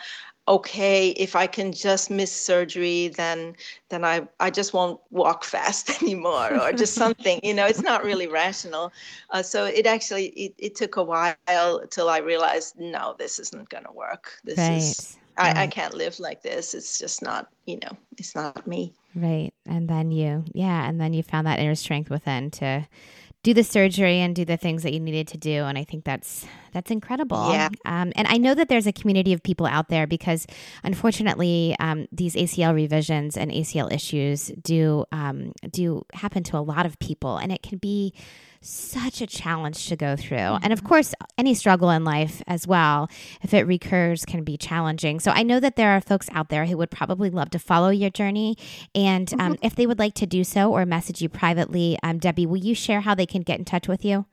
okay 0.49 1.11
if 1.11 1.37
i 1.37 1.47
can 1.47 1.73
just 1.73 2.11
miss 2.11 2.33
surgery 2.33 3.09
then 3.09 3.55
then 3.89 4.05
i 4.05 4.27
i 4.41 4.51
just 4.51 4.73
won't 4.73 5.01
walk 5.11 5.45
fast 5.55 5.91
anymore 6.03 6.59
or 6.61 6.73
just 6.73 6.95
something 7.05 7.41
you 7.43 7.55
know 7.55 7.67
it's 7.67 7.83
not 7.83 8.05
really 8.05 8.27
rational. 8.27 8.93
Uh, 9.31 9.43
so 9.43 9.65
it 9.65 9.87
actually 9.87 10.27
it, 10.29 10.55
it 10.59 10.75
took 10.75 10.97
a 10.97 11.03
while 11.03 11.87
till 11.91 12.09
i 12.09 12.19
realized 12.19 12.79
no 12.79 13.15
this 13.19 13.39
isn't 13.39 13.69
going 13.69 13.85
to 13.85 13.93
work. 13.93 14.33
This 14.45 14.59
right. 14.59 14.77
is 14.77 15.17
I, 15.37 15.63
I 15.63 15.67
can't 15.69 15.95
live 15.95 16.19
like 16.21 16.43
this. 16.43 16.75
It's 16.75 16.99
just 16.99 17.23
not 17.23 17.49
you 17.67 17.79
know 17.83 17.97
it's 18.19 18.35
not 18.35 18.67
me. 18.67 18.93
Right 19.15 19.53
and 19.67 19.89
then 19.89 20.11
you 20.11 20.45
yeah 20.53 20.89
and 20.89 21.01
then 21.01 21.13
you 21.13 21.23
found 21.23 21.47
that 21.47 21.59
inner 21.59 21.75
strength 21.75 22.11
within 22.11 22.51
to 22.53 22.87
do 23.43 23.55
the 23.55 23.65
surgery 23.65 24.19
and 24.19 24.37
do 24.37 24.45
the 24.45 24.57
things 24.57 24.83
that 24.83 24.93
you 24.93 25.01
needed 25.01 25.29
to 25.29 25.39
do 25.39 25.65
and 25.65 25.79
i 25.79 25.85
think 25.85 26.05
that's 26.05 26.47
that's 26.73 26.93
incredible. 26.93 27.53
Yeah. 27.53 27.69
Um, 27.85 28.13
and 28.15 28.29
i 28.29 28.37
know 28.37 28.55
that 28.55 28.69
there's 28.69 28.87
a 28.87 28.93
community 28.93 29.33
of 29.33 29.43
people 29.43 29.67
out 29.67 29.89
there 29.89 30.07
because 30.07 30.47
unfortunately 30.85 31.75
um, 31.81 32.07
these 32.13 32.35
acl 32.35 32.75
revisions 32.75 33.37
and 33.37 33.51
acl 33.51 33.93
issues 33.93 34.53
do 34.63 35.05
um, 35.13 35.53
do 35.71 36.03
happen 36.13 36.43
to 36.45 36.57
a 36.57 36.61
lot 36.61 36.87
of 36.87 36.99
people 36.99 37.39
and 37.39 37.51
it 37.51 37.63
can 37.63 37.79
be 37.79 38.15
such 38.63 39.23
a 39.23 39.27
challenge 39.27 39.87
to 39.89 39.97
go 39.97 40.17
through. 40.17 40.37
Mm-hmm. 40.37 40.65
And 40.65 40.73
of 40.73 40.85
course, 40.85 41.15
any 41.39 41.55
struggle 41.55 41.91
in 41.91 42.05
life 42.05 42.43
as 42.47 42.67
well, 42.67 43.09
if 43.43 43.55
it 43.55 43.67
recurs, 43.67 44.25
can 44.25 44.45
be 44.45 44.57
challenging. 44.57 45.19
So 45.21 45.31
I 45.31 45.43
know 45.43 45.61
that 45.61 45.77
there 45.77 45.91
are 45.91 46.01
folks 46.01 46.29
out 46.33 46.51
there 46.51 46.67
who 46.67 46.77
would 46.77 46.91
probably 46.91 47.31
love 47.31 47.51
to 47.51 47.59
follow 47.59 47.89
your 47.89 48.11
journey. 48.11 48.57
And 48.95 49.33
um, 49.35 49.55
mm-hmm. 49.55 49.67
if 49.67 49.75
they 49.75 49.87
would 49.87 49.99
like 49.99 50.15
to 50.15 50.27
do 50.27 50.45
so 50.45 50.73
or 50.73 50.85
message 50.85 51.23
you 51.23 51.29
privately, 51.29 51.99
um, 52.03 52.19
Debbie, 52.19 52.47
will 52.47 52.59
you 52.59 52.75
share 52.75 53.01
how 53.01 53.15
they 53.15 53.27
can 53.27 53.43
get 53.43 53.59
in 53.59 53.65
touch 53.65 53.89
with 53.89 54.05
you? 54.05 54.27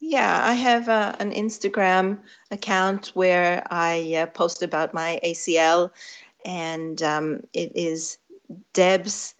Yeah, 0.00 0.40
I 0.44 0.52
have 0.54 0.88
uh, 0.88 1.14
an 1.18 1.32
Instagram 1.32 2.18
account 2.50 3.12
where 3.14 3.66
I 3.70 4.16
uh, 4.16 4.26
post 4.26 4.62
about 4.62 4.92
my 4.92 5.18
ACL, 5.24 5.90
and 6.44 7.02
um, 7.02 7.42
it 7.54 7.72
is 7.74 8.18
debs.acl 8.74 9.34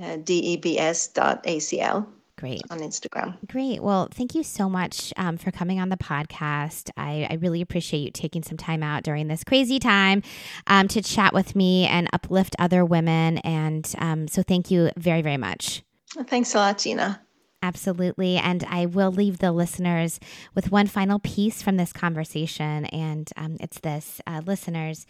uh, 0.00 0.16
debs.acl. 0.18 2.06
Great. 2.36 2.62
On 2.68 2.80
Instagram. 2.80 3.36
Great. 3.46 3.80
Well, 3.80 4.08
thank 4.10 4.34
you 4.34 4.42
so 4.42 4.68
much 4.68 5.12
um, 5.16 5.36
for 5.36 5.52
coming 5.52 5.80
on 5.80 5.88
the 5.88 5.96
podcast. 5.96 6.90
I, 6.96 7.28
I, 7.30 7.34
really 7.34 7.60
appreciate 7.60 8.00
you 8.00 8.10
taking 8.10 8.42
some 8.42 8.56
time 8.56 8.82
out 8.82 9.04
during 9.04 9.28
this 9.28 9.44
crazy 9.44 9.78
time 9.78 10.22
um, 10.66 10.88
to 10.88 11.00
chat 11.00 11.32
with 11.32 11.54
me 11.54 11.86
and 11.86 12.08
uplift 12.12 12.56
other 12.58 12.84
women. 12.84 13.38
And 13.38 13.90
um, 13.98 14.26
so 14.26 14.42
thank 14.42 14.70
you 14.70 14.90
very, 14.96 15.22
very 15.22 15.36
much. 15.36 15.84
Thanks 16.26 16.54
a 16.54 16.58
lot, 16.58 16.78
Gina. 16.78 17.23
Absolutely. 17.64 18.36
And 18.36 18.62
I 18.68 18.84
will 18.84 19.10
leave 19.10 19.38
the 19.38 19.50
listeners 19.50 20.20
with 20.54 20.70
one 20.70 20.86
final 20.86 21.18
piece 21.18 21.62
from 21.62 21.78
this 21.78 21.94
conversation. 21.94 22.84
And 22.84 23.30
um, 23.38 23.56
it's 23.58 23.80
this 23.80 24.20
uh, 24.26 24.42
listeners, 24.44 25.06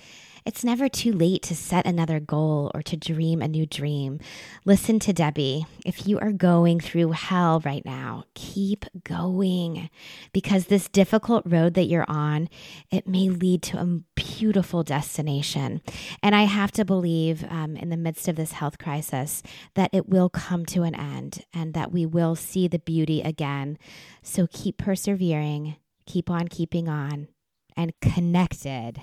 it's 0.47 0.63
never 0.63 0.89
too 0.89 1.11
late 1.13 1.43
to 1.45 1.57
set 1.57 1.85
another 1.85 2.21
goal 2.21 2.71
or 2.73 2.81
to 2.83 2.97
dream 2.97 3.43
a 3.43 3.49
new 3.49 3.67
dream. 3.67 4.21
Listen 4.65 5.01
to 5.01 5.13
Debbie. 5.13 5.67
If 5.85 6.07
you 6.07 6.21
are 6.21 6.31
going 6.31 6.79
through 6.79 7.11
hell 7.13 7.61
right 7.65 7.85
now, 7.85 8.23
keep 8.35 8.85
going 9.03 9.91
because 10.33 10.67
this 10.67 10.89
difficult 10.89 11.43
road 11.45 11.75
that 11.75 11.87
you're 11.87 12.09
on, 12.09 12.49
it 12.89 13.09
may 13.09 13.31
lead 13.31 13.63
to 13.63 13.79
a 13.79 14.01
beautiful 14.15 14.85
destination. 14.85 15.81
And 16.23 16.37
I 16.37 16.43
have 16.43 16.71
to 16.73 16.85
believe 16.85 17.45
um, 17.51 17.75
in 17.75 17.89
the 17.89 17.97
midst 17.97 18.29
of 18.29 18.37
this 18.37 18.53
health 18.53 18.79
crisis 18.79 19.43
that 19.75 19.91
it 19.93 20.09
will 20.09 20.29
come 20.29 20.65
to 20.67 20.85
an 20.85 20.95
end 20.95 21.45
and 21.53 21.75
that 21.75 21.91
we 21.91 22.07
will 22.07 22.37
see 22.45 22.69
the 22.69 22.79
beauty 22.79 23.21
again. 23.23 23.79
So 24.23 24.47
keep 24.51 24.79
persevering, 24.79 25.77
keep 26.07 26.31
on 26.31 26.49
keeping 26.49 26.89
on, 26.89 27.29
and 27.77 27.93
connected 28.01 29.01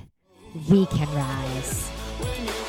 we 0.69 0.85
can 0.85 1.13
rise. 1.13 2.60